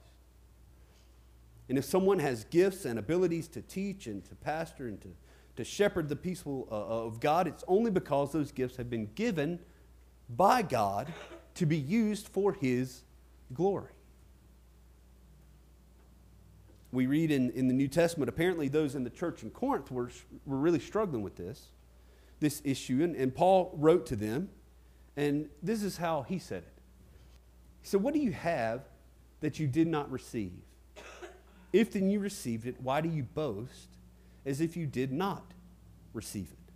And 1.68 1.76
if 1.76 1.84
someone 1.84 2.18
has 2.20 2.44
gifts 2.44 2.84
and 2.84 2.98
abilities 2.98 3.48
to 3.48 3.62
teach 3.62 4.06
and 4.06 4.24
to 4.26 4.34
pastor 4.36 4.86
and 4.86 5.00
to, 5.02 5.08
to 5.56 5.64
shepherd 5.64 6.08
the 6.08 6.16
peaceful 6.16 6.68
uh, 6.70 6.74
of 6.74 7.20
God, 7.20 7.48
it's 7.48 7.64
only 7.66 7.90
because 7.90 8.32
those 8.32 8.52
gifts 8.52 8.76
have 8.76 8.88
been 8.88 9.08
given 9.14 9.58
by 10.28 10.62
God 10.62 11.12
to 11.54 11.66
be 11.66 11.76
used 11.76 12.28
for 12.28 12.52
His 12.52 13.02
glory 13.52 13.95
we 16.96 17.06
read 17.06 17.30
in, 17.30 17.50
in 17.50 17.68
the 17.68 17.74
New 17.74 17.88
Testament, 17.88 18.28
apparently 18.28 18.68
those 18.68 18.94
in 18.94 19.04
the 19.04 19.10
church 19.10 19.42
in 19.42 19.50
Corinth 19.50 19.90
were, 19.90 20.10
were 20.44 20.56
really 20.56 20.80
struggling 20.80 21.22
with 21.22 21.36
this, 21.36 21.68
this 22.40 22.60
issue. 22.64 23.02
And, 23.02 23.14
and 23.14 23.34
Paul 23.34 23.72
wrote 23.76 24.06
to 24.06 24.16
them, 24.16 24.48
and 25.16 25.48
this 25.62 25.82
is 25.82 25.96
how 25.96 26.22
he 26.22 26.38
said 26.38 26.62
it. 26.62 26.82
He 27.82 27.88
said, 27.88 28.02
What 28.02 28.14
do 28.14 28.20
you 28.20 28.32
have 28.32 28.82
that 29.40 29.58
you 29.58 29.66
did 29.66 29.86
not 29.86 30.10
receive? 30.10 30.52
If 31.72 31.92
then 31.92 32.08
you 32.08 32.20
received 32.20 32.66
it, 32.66 32.76
why 32.80 33.02
do 33.02 33.08
you 33.08 33.22
boast 33.22 33.88
as 34.46 34.62
if 34.62 34.76
you 34.76 34.86
did 34.86 35.12
not 35.12 35.52
receive 36.14 36.50
it? 36.50 36.66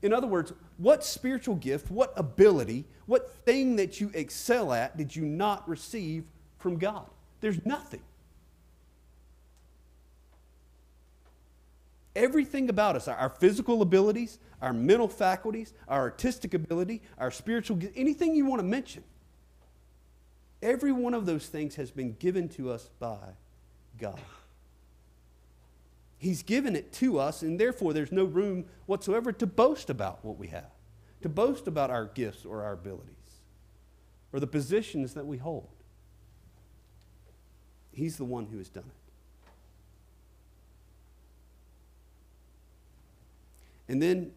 In 0.00 0.12
other 0.12 0.26
words, 0.26 0.52
what 0.78 1.04
spiritual 1.04 1.56
gift, 1.56 1.90
what 1.90 2.12
ability, 2.16 2.86
what 3.06 3.30
thing 3.44 3.76
that 3.76 4.00
you 4.00 4.10
excel 4.14 4.72
at 4.72 4.96
did 4.96 5.14
you 5.14 5.24
not 5.24 5.68
receive 5.68 6.24
from 6.56 6.78
God? 6.78 7.10
There's 7.40 7.64
nothing. 7.66 8.00
Everything 12.18 12.68
about 12.68 12.96
us 12.96 13.08
our 13.08 13.30
physical 13.30 13.80
abilities, 13.80 14.38
our 14.60 14.72
mental 14.72 15.08
faculties, 15.08 15.72
our 15.86 16.02
artistic 16.02 16.52
ability, 16.52 17.00
our 17.16 17.30
spiritual, 17.30 17.78
anything 17.94 18.34
you 18.34 18.44
want 18.44 18.60
to 18.60 18.66
mention. 18.66 19.04
Every 20.60 20.90
one 20.90 21.14
of 21.14 21.24
those 21.24 21.46
things 21.46 21.76
has 21.76 21.92
been 21.92 22.14
given 22.14 22.48
to 22.50 22.70
us 22.70 22.90
by 22.98 23.36
God. 23.96 24.20
He's 26.18 26.42
given 26.42 26.74
it 26.74 26.92
to 26.94 27.20
us, 27.20 27.42
and 27.42 27.60
therefore 27.60 27.92
there's 27.92 28.10
no 28.10 28.24
room 28.24 28.64
whatsoever 28.86 29.30
to 29.30 29.46
boast 29.46 29.88
about 29.88 30.24
what 30.24 30.36
we 30.36 30.48
have, 30.48 30.72
to 31.22 31.28
boast 31.28 31.68
about 31.68 31.90
our 31.90 32.06
gifts 32.06 32.44
or 32.44 32.64
our 32.64 32.72
abilities, 32.72 33.14
or 34.32 34.40
the 34.40 34.48
positions 34.48 35.14
that 35.14 35.26
we 35.26 35.36
hold. 35.36 35.68
He's 37.92 38.16
the 38.16 38.24
one 38.24 38.46
who 38.46 38.58
has 38.58 38.68
done 38.68 38.84
it. 38.88 38.97
And 43.88 44.00
then 44.02 44.32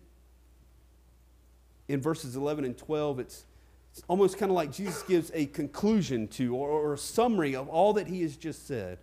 in 1.87 2.01
verses 2.01 2.35
11 2.35 2.63
and 2.63 2.77
12, 2.77 3.19
it's, 3.19 3.45
it's 3.91 4.01
almost 4.07 4.37
kind 4.37 4.49
of 4.49 4.55
like 4.55 4.71
Jesus 4.71 5.03
gives 5.03 5.31
a 5.33 5.47
conclusion 5.47 6.27
to 6.29 6.55
or, 6.55 6.69
or 6.69 6.93
a 6.93 6.97
summary 6.97 7.55
of 7.55 7.67
all 7.67 7.93
that 7.93 8.07
he 8.07 8.21
has 8.21 8.37
just 8.37 8.67
said. 8.67 8.99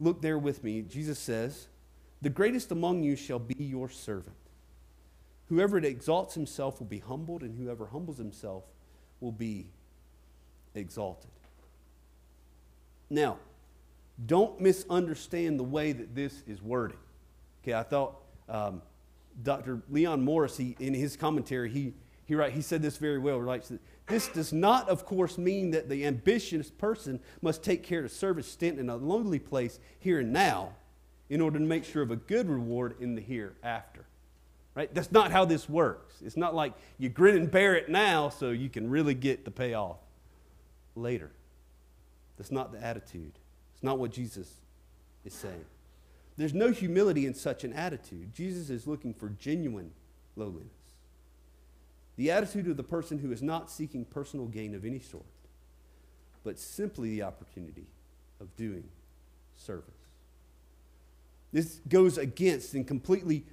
Look 0.00 0.20
there 0.20 0.38
with 0.38 0.62
me. 0.62 0.82
Jesus 0.82 1.18
says, 1.18 1.68
The 2.20 2.30
greatest 2.30 2.70
among 2.72 3.02
you 3.02 3.16
shall 3.16 3.38
be 3.38 3.64
your 3.64 3.88
servant. 3.88 4.36
Whoever 5.48 5.78
exalts 5.78 6.34
himself 6.34 6.80
will 6.80 6.86
be 6.86 6.98
humbled, 6.98 7.42
and 7.42 7.56
whoever 7.56 7.86
humbles 7.86 8.18
himself 8.18 8.64
will 9.20 9.32
be 9.32 9.68
exalted. 10.74 11.30
Now, 13.10 13.38
don't 14.26 14.60
misunderstand 14.60 15.58
the 15.58 15.64
way 15.64 15.92
that 15.92 16.14
this 16.14 16.42
is 16.46 16.62
worded. 16.62 16.98
Okay, 17.62 17.74
I 17.74 17.82
thought 17.82 18.16
um, 18.48 18.82
Dr. 19.42 19.82
Leon 19.90 20.24
Morris, 20.24 20.56
he, 20.56 20.76
in 20.78 20.94
his 20.94 21.16
commentary, 21.16 21.70
he, 21.70 21.94
he, 22.26 22.34
write, 22.34 22.52
he 22.52 22.62
said 22.62 22.82
this 22.82 22.96
very 22.96 23.18
well. 23.18 23.40
Writes 23.40 23.68
that 23.68 23.80
this 24.06 24.28
does 24.28 24.52
not, 24.52 24.88
of 24.88 25.06
course, 25.06 25.38
mean 25.38 25.70
that 25.70 25.88
the 25.88 26.04
ambitious 26.06 26.70
person 26.70 27.20
must 27.40 27.62
take 27.62 27.82
care 27.82 28.02
to 28.02 28.08
serve 28.08 28.38
a 28.38 28.42
stint 28.42 28.78
in 28.78 28.90
a 28.90 28.96
lonely 28.96 29.38
place 29.38 29.80
here 29.98 30.20
and 30.20 30.32
now 30.32 30.74
in 31.30 31.40
order 31.40 31.58
to 31.58 31.64
make 31.64 31.84
sure 31.84 32.02
of 32.02 32.10
a 32.10 32.16
good 32.16 32.48
reward 32.48 32.94
in 33.00 33.14
the 33.14 33.22
hereafter. 33.22 34.04
Right? 34.74 34.92
That's 34.92 35.12
not 35.12 35.30
how 35.30 35.44
this 35.44 35.68
works. 35.68 36.16
It's 36.22 36.36
not 36.36 36.54
like 36.54 36.74
you 36.98 37.08
grin 37.08 37.36
and 37.36 37.50
bear 37.50 37.76
it 37.76 37.88
now 37.88 38.28
so 38.28 38.50
you 38.50 38.68
can 38.68 38.90
really 38.90 39.14
get 39.14 39.44
the 39.44 39.50
payoff 39.50 39.98
later. 40.96 41.30
That's 42.36 42.50
not 42.50 42.72
the 42.72 42.84
attitude. 42.84 43.32
It's 43.72 43.82
not 43.82 43.98
what 43.98 44.10
Jesus 44.10 44.52
is 45.24 45.32
saying. 45.32 45.64
There's 46.36 46.54
no 46.54 46.72
humility 46.72 47.26
in 47.26 47.34
such 47.34 47.64
an 47.64 47.72
attitude. 47.72 48.34
Jesus 48.34 48.70
is 48.70 48.86
looking 48.86 49.14
for 49.14 49.28
genuine 49.28 49.92
lowliness. 50.36 50.72
The 52.16 52.30
attitude 52.30 52.68
of 52.68 52.76
the 52.76 52.82
person 52.82 53.18
who 53.18 53.32
is 53.32 53.42
not 53.42 53.70
seeking 53.70 54.04
personal 54.04 54.46
gain 54.46 54.74
of 54.74 54.84
any 54.84 55.00
sort, 55.00 55.24
but 56.42 56.58
simply 56.58 57.10
the 57.10 57.22
opportunity 57.22 57.86
of 58.40 58.54
doing 58.56 58.84
service. 59.56 59.94
This 61.52 61.80
goes 61.88 62.18
against 62.18 62.74
and 62.74 62.86
completely 62.86 63.44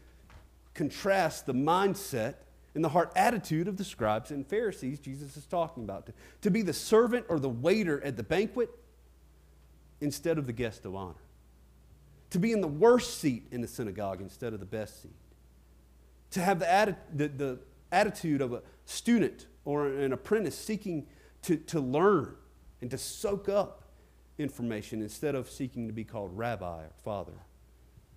contrasts 0.74 1.42
the 1.42 1.54
mindset 1.54 2.36
and 2.74 2.84
the 2.84 2.90
heart 2.90 3.12
attitude 3.16 3.68
of 3.68 3.78
the 3.78 3.84
scribes 3.84 4.32
and 4.32 4.48
Pharisees 4.48 5.00
Jesus 5.00 5.38
is 5.38 5.46
talking 5.46 5.84
about. 5.84 6.10
To, 6.42 6.50
be 6.50 6.62
the 6.62 6.74
servant 6.74 7.26
or 7.30 7.40
the 7.40 7.50
waiter 7.50 8.04
at 8.04 8.18
the 8.18 8.24
banquet 8.24 8.70
instead 10.00 10.38
of 10.38 10.48
the 10.48 10.54
guest 10.54 10.86
of 10.86 10.96
honor. 10.96 11.16
To 12.32 12.40
be 12.40 12.52
in 12.52 12.62
the 12.62 12.68
worst 12.68 13.20
seat 13.20 13.48
in 13.52 13.62
the 13.62 13.68
synagogue 13.68 14.22
instead 14.22 14.54
of 14.54 14.60
the 14.60 14.66
best 14.66 15.02
seat. 15.02 15.12
To 16.32 16.42
have 16.42 16.60
the, 16.60 16.66
atti- 16.66 16.96
the, 17.14 17.28
the 17.28 17.60
attitude 17.92 18.42
of 18.42 18.54
a 18.54 18.62
student 18.86 19.48
or 19.66 19.88
an 19.88 20.14
apprentice 20.14 20.58
seeking 20.58 21.08
to, 21.44 21.58
to 21.58 21.80
learn 21.80 22.36
and 22.82 22.90
to 22.92 22.98
soak 22.98 23.50
up 23.50 23.84
information 24.38 25.02
instead 25.02 25.36
of 25.36 25.50
seeking 25.50 25.88
to 25.88 25.94
be 25.94 26.04
called 26.04 26.36
rabbi 26.36 26.84
or 26.84 26.92
father 27.04 27.34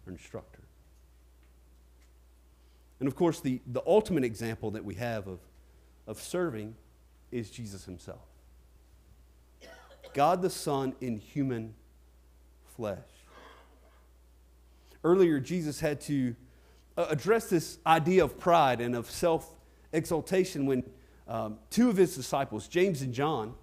or 0.06 0.12
instructor. 0.12 0.60
And 3.00 3.08
of 3.08 3.16
course, 3.16 3.40
the, 3.40 3.60
the 3.66 3.82
ultimate 3.86 4.24
example 4.24 4.70
that 4.70 4.84
we 4.84 4.94
have 4.94 5.26
of, 5.26 5.40
of 6.06 6.20
serving 6.20 6.74
is 7.30 7.50
Jesus 7.50 7.84
himself. 7.84 8.20
God 10.14 10.42
the 10.42 10.50
Son 10.50 10.94
in 11.00 11.16
human 11.16 11.74
flesh. 12.76 12.98
Earlier, 15.04 15.38
Jesus 15.38 15.78
had 15.78 16.00
to 16.02 16.34
uh, 16.96 17.06
address 17.10 17.48
this 17.50 17.78
idea 17.86 18.24
of 18.24 18.38
pride 18.38 18.80
and 18.80 18.96
of 18.96 19.10
self 19.10 19.48
exaltation 19.92 20.66
when 20.66 20.82
um, 21.28 21.58
two 21.70 21.88
of 21.88 21.96
his 21.96 22.16
disciples, 22.16 22.66
James 22.66 23.02
and 23.02 23.14
John, 23.14 23.54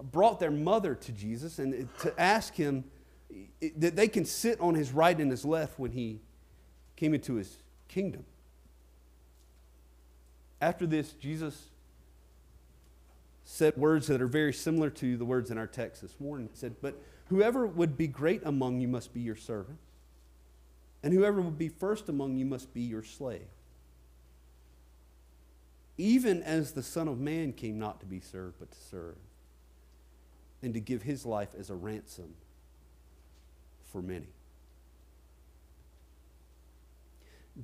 brought 0.00 0.40
their 0.40 0.50
mother 0.50 0.94
to 0.94 1.12
Jesus 1.12 1.58
and 1.58 1.88
to 2.00 2.18
ask 2.20 2.54
him 2.54 2.84
that 3.76 3.96
they 3.96 4.08
can 4.08 4.24
sit 4.24 4.60
on 4.60 4.74
his 4.74 4.92
right 4.92 5.18
and 5.18 5.30
his 5.30 5.44
left 5.44 5.78
when 5.78 5.92
he 5.92 6.20
came 6.96 7.14
into 7.14 7.34
his 7.34 7.58
kingdom. 7.88 8.24
After 10.60 10.86
this, 10.86 11.12
Jesus 11.12 11.68
said 13.44 13.76
words 13.76 14.06
that 14.06 14.20
are 14.20 14.26
very 14.26 14.52
similar 14.52 14.90
to 14.90 15.16
the 15.16 15.24
words 15.24 15.50
in 15.50 15.58
our 15.58 15.66
text 15.66 16.02
this 16.02 16.18
morning. 16.20 16.48
He 16.52 16.56
said, 16.56 16.76
But 16.80 17.00
whoever 17.28 17.66
would 17.66 17.96
be 17.96 18.06
great 18.06 18.42
among 18.44 18.80
you 18.80 18.88
must 18.88 19.12
be 19.12 19.20
your 19.20 19.36
servant, 19.36 19.78
and 21.02 21.12
whoever 21.14 21.40
would 21.40 21.58
be 21.58 21.68
first 21.68 22.08
among 22.08 22.36
you 22.36 22.44
must 22.44 22.74
be 22.74 22.82
your 22.82 23.02
slave. 23.02 23.48
Even 25.96 26.42
as 26.42 26.72
the 26.72 26.82
Son 26.82 27.08
of 27.08 27.18
Man 27.18 27.52
came 27.52 27.78
not 27.78 28.00
to 28.00 28.06
be 28.06 28.20
served, 28.20 28.56
but 28.58 28.70
to 28.70 28.78
serve, 28.78 29.16
and 30.62 30.74
to 30.74 30.80
give 30.80 31.02
his 31.02 31.26
life 31.26 31.50
as 31.58 31.70
a 31.70 31.74
ransom 31.74 32.34
for 33.92 34.00
many. 34.00 34.28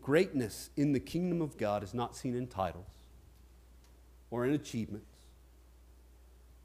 Greatness 0.00 0.70
in 0.76 0.92
the 0.92 1.00
kingdom 1.00 1.40
of 1.40 1.56
God 1.56 1.82
is 1.82 1.94
not 1.94 2.16
seen 2.16 2.34
in 2.34 2.46
titles 2.46 2.90
or 4.30 4.44
in 4.44 4.52
achievements 4.52 5.06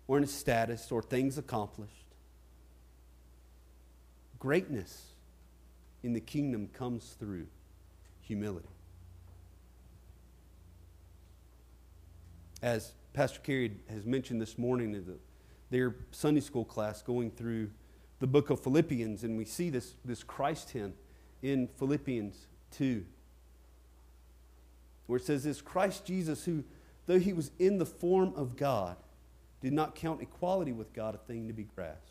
or 0.07 0.17
in 0.17 0.27
status 0.27 0.91
or 0.91 1.01
things 1.01 1.37
accomplished. 1.37 1.93
Greatness 4.39 5.10
in 6.03 6.13
the 6.13 6.19
kingdom 6.19 6.67
comes 6.73 7.15
through 7.19 7.47
humility. 8.21 8.67
As 12.61 12.93
Pastor 13.13 13.39
Carey 13.39 13.77
has 13.89 14.05
mentioned 14.05 14.41
this 14.41 14.57
morning 14.57 14.93
in 14.93 15.05
the, 15.05 15.17
their 15.69 15.95
Sunday 16.11 16.41
school 16.41 16.65
class, 16.65 17.01
going 17.01 17.31
through 17.31 17.69
the 18.19 18.27
book 18.27 18.49
of 18.49 18.59
Philippians, 18.59 19.23
and 19.23 19.37
we 19.37 19.45
see 19.45 19.69
this, 19.69 19.95
this 20.05 20.23
Christ 20.23 20.69
hymn 20.71 20.93
in 21.41 21.67
Philippians 21.79 22.47
2, 22.77 23.03
where 25.07 25.17
it 25.17 25.25
says, 25.25 25.43
This 25.43 25.61
Christ 25.61 26.05
Jesus, 26.05 26.45
who, 26.45 26.63
though 27.07 27.19
he 27.19 27.33
was 27.33 27.51
in 27.57 27.79
the 27.79 27.85
form 27.85 28.33
of 28.35 28.55
God, 28.55 28.97
did 29.61 29.73
not 29.73 29.95
count 29.95 30.21
equality 30.21 30.71
with 30.71 30.93
God 30.93 31.15
a 31.15 31.17
thing 31.17 31.47
to 31.47 31.53
be 31.53 31.63
grasped. 31.63 32.10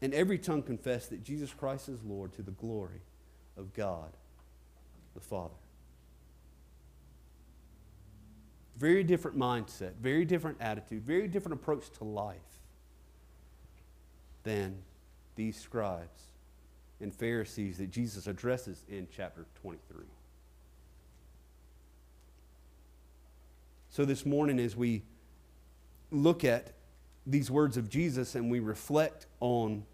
and 0.00 0.14
every 0.14 0.38
tongue 0.38 0.62
confess 0.62 1.06
that 1.06 1.22
Jesus 1.24 1.52
Christ 1.52 1.88
is 1.88 2.02
Lord 2.04 2.32
to 2.34 2.42
the 2.42 2.52
glory 2.52 3.00
of 3.56 3.74
God 3.74 4.10
the 5.14 5.20
Father. 5.20 5.54
Very 8.76 9.02
different 9.02 9.36
mindset, 9.36 9.94
very 10.00 10.24
different 10.24 10.58
attitude, 10.60 11.02
very 11.02 11.26
different 11.26 11.60
approach 11.60 11.90
to 11.98 12.04
life 12.04 12.36
than 14.44 14.76
these 15.34 15.58
scribes 15.58 16.22
and 17.00 17.12
Pharisees 17.12 17.78
that 17.78 17.90
Jesus 17.90 18.28
addresses 18.28 18.84
in 18.88 19.08
chapter 19.14 19.46
23. 19.62 20.04
So, 23.90 24.04
this 24.04 24.24
morning, 24.24 24.60
as 24.60 24.76
we 24.76 25.02
look 26.12 26.44
at 26.44 26.72
these 27.28 27.50
words 27.50 27.76
of 27.76 27.90
Jesus 27.90 28.34
and 28.34 28.50
we 28.50 28.58
reflect 28.58 29.26
on 29.40 29.84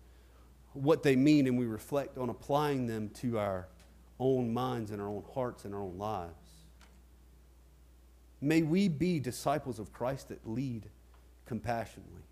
what 0.72 1.02
they 1.02 1.16
mean 1.16 1.46
and 1.48 1.58
we 1.58 1.66
reflect 1.66 2.16
on 2.16 2.30
applying 2.30 2.86
them 2.86 3.10
to 3.10 3.38
our 3.38 3.68
own 4.20 4.54
minds 4.54 4.92
and 4.92 5.02
our 5.02 5.08
own 5.08 5.24
hearts 5.34 5.64
and 5.64 5.74
our 5.74 5.82
own 5.82 5.98
lives, 5.98 6.32
may 8.40 8.62
we 8.62 8.88
be 8.88 9.18
disciples 9.18 9.80
of 9.80 9.92
Christ 9.92 10.28
that 10.28 10.48
lead 10.48 10.88
compassionately. 11.44 12.22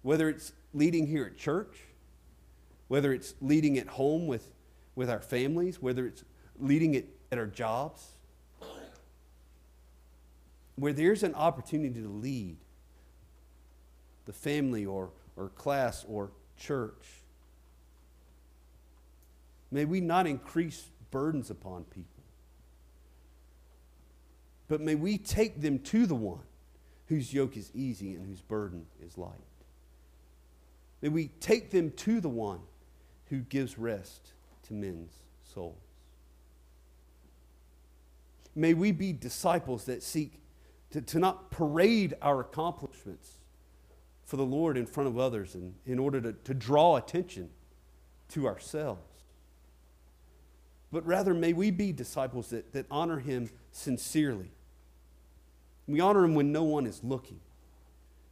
Whether 0.00 0.30
it's 0.30 0.52
leading 0.72 1.06
here 1.06 1.26
at 1.26 1.36
church, 1.36 1.76
whether 2.88 3.12
it's 3.12 3.34
leading 3.42 3.78
at 3.78 3.86
home 3.86 4.26
with, 4.26 4.50
with 4.94 5.10
our 5.10 5.20
families, 5.20 5.80
whether 5.80 6.06
it's 6.06 6.24
leading 6.58 6.94
it 6.94 7.08
at 7.30 7.38
our 7.38 7.46
jobs, 7.46 8.08
where 10.76 10.94
there's 10.94 11.22
an 11.22 11.34
opportunity 11.34 12.00
to 12.00 12.08
lead 12.08 12.56
the 14.26 14.32
family 14.32 14.86
or, 14.86 15.10
or 15.36 15.48
class 15.50 16.04
or 16.08 16.30
church, 16.56 17.06
may 19.70 19.84
we 19.84 20.00
not 20.00 20.26
increase 20.26 20.86
burdens 21.10 21.50
upon 21.50 21.84
people, 21.84 22.22
but 24.68 24.80
may 24.80 24.94
we 24.94 25.18
take 25.18 25.60
them 25.60 25.78
to 25.78 26.06
the 26.06 26.14
one 26.14 26.44
whose 27.06 27.32
yoke 27.32 27.56
is 27.56 27.70
easy 27.74 28.14
and 28.14 28.26
whose 28.26 28.40
burden 28.40 28.86
is 29.04 29.18
light. 29.18 29.30
May 31.02 31.08
we 31.08 31.28
take 31.40 31.70
them 31.70 31.90
to 31.90 32.20
the 32.20 32.28
one 32.28 32.60
who 33.26 33.40
gives 33.40 33.78
rest 33.78 34.32
to 34.64 34.72
men's 34.72 35.12
souls. 35.42 35.76
May 38.54 38.74
we 38.74 38.92
be 38.92 39.12
disciples 39.12 39.84
that 39.86 40.02
seek 40.02 40.40
to, 40.90 41.00
to 41.00 41.18
not 41.18 41.50
parade 41.50 42.14
our 42.22 42.40
accomplishments 42.40 43.38
for 44.32 44.38
the 44.38 44.46
Lord 44.46 44.78
in 44.78 44.86
front 44.86 45.10
of 45.10 45.18
others 45.18 45.54
and 45.54 45.74
in 45.84 45.98
order 45.98 46.18
to, 46.18 46.32
to 46.32 46.54
draw 46.54 46.96
attention 46.96 47.50
to 48.30 48.46
ourselves. 48.46 49.02
But 50.90 51.04
rather, 51.04 51.34
may 51.34 51.52
we 51.52 51.70
be 51.70 51.92
disciples 51.92 52.48
that, 52.48 52.72
that 52.72 52.86
honor 52.90 53.18
Him 53.18 53.50
sincerely. 53.72 54.50
We 55.86 56.00
honor 56.00 56.24
Him 56.24 56.34
when 56.34 56.50
no 56.50 56.62
one 56.62 56.86
is 56.86 57.04
looking, 57.04 57.40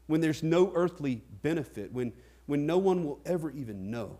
when 0.07 0.23
there's 0.23 0.43
no 0.43 0.73
earthly 0.75 1.21
benefit, 1.43 1.93
when, 1.93 2.15
when 2.47 2.65
no 2.65 2.79
one 2.79 3.05
will 3.05 3.21
ever 3.27 3.51
even 3.51 3.91
know. 3.91 4.17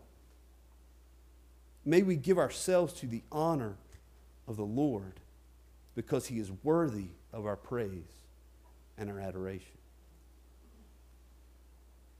May 1.83 2.03
we 2.03 2.15
give 2.15 2.37
ourselves 2.37 2.93
to 2.99 3.07
the 3.07 3.23
honor 3.31 3.73
of 4.47 4.55
the 4.55 4.65
Lord 4.65 5.19
because 5.95 6.27
He 6.27 6.37
is 6.37 6.51
worthy 6.61 7.07
of 7.33 7.47
our 7.47 7.57
praise 7.57 8.05
and 8.99 9.09
our 9.09 9.19
adoration. 9.19 9.80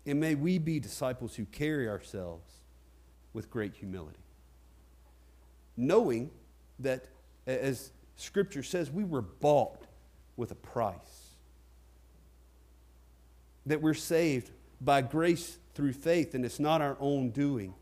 And 0.06 0.20
may 0.20 0.36
we 0.36 0.58
be 0.58 0.80
disciples 0.80 1.36
who 1.36 1.46
carry 1.46 1.88
ourselves 1.88 2.52
with 3.34 3.50
great 3.50 3.76
humility. 3.76 4.18
Knowing 5.78 6.32
that, 6.80 7.06
as 7.48 7.92
Scripture 8.16 8.64
says, 8.64 8.92
we 8.92 9.04
were 9.04 9.22
bought 9.22 9.86
with 10.36 10.52
a 10.52 10.56
price. 10.56 11.28
that 13.66 13.82
we're 13.82 13.94
saved 13.94 14.52
by 14.80 15.02
grace 15.02 15.58
through 15.74 15.94
faith, 15.94 16.34
and 16.34 16.44
it's 16.44 16.60
not 16.60 16.82
our 16.82 16.98
own 17.00 17.30
doing, 17.30 17.74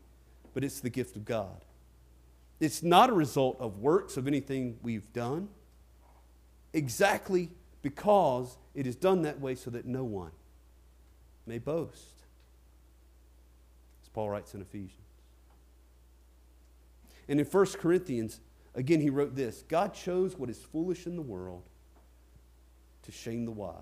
but 0.52 0.62
it's 0.64 0.80
the 0.80 0.90
gift 0.90 1.16
of 1.16 1.24
God. 1.24 1.64
It's 2.60 2.82
not 2.82 3.08
a 3.08 3.12
result 3.12 3.56
of 3.60 3.78
works 3.78 4.16
of 4.16 4.26
anything 4.26 4.78
we've 4.82 5.10
done, 5.12 5.48
exactly 6.72 7.50
because 7.82 8.58
it 8.74 8.86
is 8.86 8.94
done 8.94 9.22
that 9.22 9.40
way 9.40 9.54
so 9.54 9.70
that 9.70 9.86
no 9.86 10.04
one 10.04 10.32
may 11.50 11.58
boast. 11.58 12.22
As 14.02 14.08
Paul 14.08 14.30
writes 14.30 14.54
in 14.54 14.62
Ephesians. 14.62 14.94
And 17.28 17.40
in 17.40 17.46
1 17.46 17.66
Corinthians, 17.80 18.40
again, 18.76 19.00
he 19.00 19.10
wrote 19.10 19.34
this 19.34 19.64
God 19.68 19.92
chose 19.92 20.38
what 20.38 20.48
is 20.48 20.58
foolish 20.58 21.06
in 21.06 21.16
the 21.16 21.22
world 21.22 21.64
to 23.02 23.12
shame 23.12 23.44
the 23.44 23.50
wise. 23.50 23.74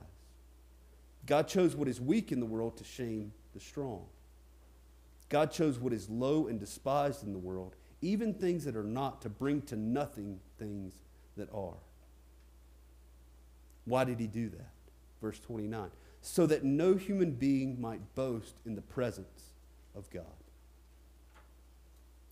God 1.27 1.47
chose 1.47 1.77
what 1.77 1.89
is 1.89 2.01
weak 2.01 2.33
in 2.33 2.41
the 2.41 2.47
world 2.47 2.79
to 2.79 2.85
shame 2.85 3.33
the 3.53 3.61
strong. 3.61 4.07
God 5.29 5.53
chose 5.53 5.79
what 5.79 5.93
is 5.93 6.09
low 6.09 6.47
and 6.47 6.59
despised 6.59 7.23
in 7.23 7.35
the 7.35 7.39
world, 7.39 7.77
even 8.01 8.33
things 8.33 8.65
that 8.65 8.77
are 8.77 8.83
not, 8.83 9.21
to 9.23 9.29
bring 9.29 9.61
to 9.63 9.77
nothing 9.77 10.41
things 10.59 10.95
that 11.37 11.53
are. 11.53 11.77
Why 13.85 14.05
did 14.05 14.19
he 14.19 14.27
do 14.27 14.49
that? 14.49 14.71
Verse 15.21 15.39
29 15.41 15.91
so 16.21 16.47
that 16.47 16.65
no 16.65 16.95
human 16.95 17.33
being 17.33 17.81
might 17.81 18.15
boast 18.15 18.55
in 18.67 18.75
the 18.75 18.83
presence 18.83 19.51
of 19.95 20.11
God. 20.11 20.25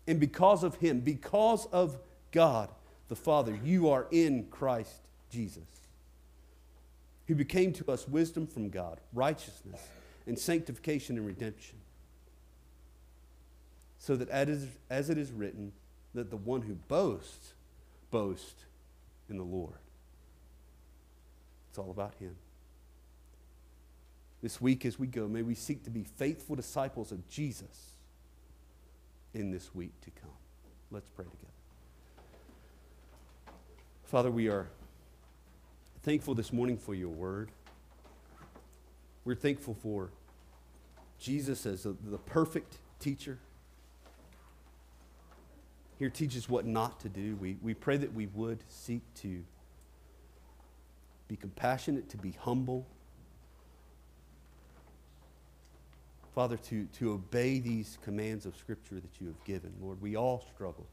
And 0.06 0.20
because 0.20 0.62
of 0.62 0.76
him, 0.76 1.00
because 1.00 1.66
of 1.66 1.98
God 2.32 2.70
the 3.08 3.16
Father, 3.16 3.58
you 3.64 3.88
are 3.90 4.06
in 4.10 4.46
Christ 4.50 5.00
Jesus, 5.30 5.62
who 7.26 7.34
became 7.34 7.72
to 7.74 7.90
us 7.90 8.08
wisdom 8.08 8.46
from 8.46 8.70
God, 8.70 9.00
righteousness, 9.12 9.80
and 10.26 10.38
sanctification 10.38 11.16
and 11.16 11.26
redemption 11.26 11.78
so 14.06 14.14
that 14.14 14.28
as 14.28 15.10
it 15.10 15.18
is 15.18 15.32
written, 15.32 15.72
that 16.14 16.30
the 16.30 16.36
one 16.36 16.62
who 16.62 16.74
boasts, 16.74 17.54
boasts 18.12 18.64
in 19.28 19.36
the 19.36 19.42
Lord. 19.42 19.74
It's 21.68 21.78
all 21.78 21.90
about 21.90 22.14
Him. 22.20 22.36
This 24.46 24.60
week, 24.60 24.86
as 24.86 24.96
we 24.96 25.08
go, 25.08 25.26
may 25.26 25.42
we 25.42 25.56
seek 25.56 25.82
to 25.82 25.90
be 25.90 26.04
faithful 26.04 26.54
disciples 26.54 27.10
of 27.10 27.28
Jesus 27.28 27.94
in 29.34 29.50
this 29.50 29.74
week 29.74 29.90
to 30.02 30.10
come. 30.12 30.30
Let's 30.92 31.08
pray 31.08 31.24
together. 31.24 31.48
Father, 34.04 34.30
we 34.30 34.46
are 34.46 34.68
thankful 36.04 36.36
this 36.36 36.52
morning 36.52 36.78
for 36.78 36.94
your 36.94 37.08
word. 37.08 37.50
We're 39.24 39.34
thankful 39.34 39.74
for 39.82 40.10
Jesus 41.18 41.66
as 41.66 41.84
a, 41.84 41.96
the 42.08 42.18
perfect 42.18 42.76
teacher 43.00 43.40
here 45.98 46.08
teaches 46.08 46.48
what 46.48 46.64
not 46.64 47.00
to 47.00 47.08
do. 47.08 47.34
We, 47.34 47.56
we 47.60 47.74
pray 47.74 47.96
that 47.96 48.14
we 48.14 48.26
would 48.26 48.62
seek 48.68 49.02
to 49.22 49.42
be 51.26 51.34
compassionate, 51.34 52.08
to 52.10 52.16
be 52.16 52.36
humble. 52.38 52.86
Father, 56.36 56.58
to, 56.58 56.84
to 56.98 57.12
obey 57.12 57.60
these 57.60 57.96
commands 58.04 58.44
of 58.44 58.54
Scripture 58.58 58.96
that 58.96 59.22
you 59.22 59.26
have 59.26 59.42
given. 59.44 59.72
Lord, 59.80 60.02
we 60.02 60.16
all 60.16 60.44
struggle 60.54 60.86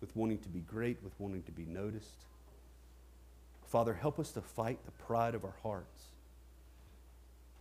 with 0.00 0.14
wanting 0.14 0.38
to 0.38 0.48
be 0.48 0.60
great, 0.60 1.02
with 1.02 1.12
wanting 1.18 1.42
to 1.42 1.50
be 1.50 1.64
noticed. 1.64 2.24
Father, 3.66 3.94
help 3.94 4.20
us 4.20 4.30
to 4.30 4.40
fight 4.40 4.78
the 4.84 4.92
pride 4.92 5.34
of 5.34 5.44
our 5.44 5.56
hearts 5.60 6.04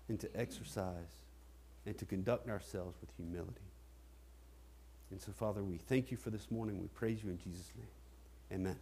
and 0.07 0.20
to 0.20 0.30
exercise 0.39 1.24
and 1.88 1.97
to 1.97 2.05
conduct 2.05 2.47
ourselves 2.47 2.95
with 3.01 3.09
humility. 3.18 3.72
And 5.09 5.20
so, 5.20 5.32
Father, 5.32 5.63
we 5.63 5.78
thank 5.78 6.11
you 6.11 6.18
for 6.18 6.30
this 6.30 6.51
morning. 6.51 6.80
We 6.80 6.89
praise 6.89 7.24
you 7.24 7.32
in 7.32 7.39
Jesus' 7.39 7.72
name. 7.76 8.59
Amen. 8.61 8.78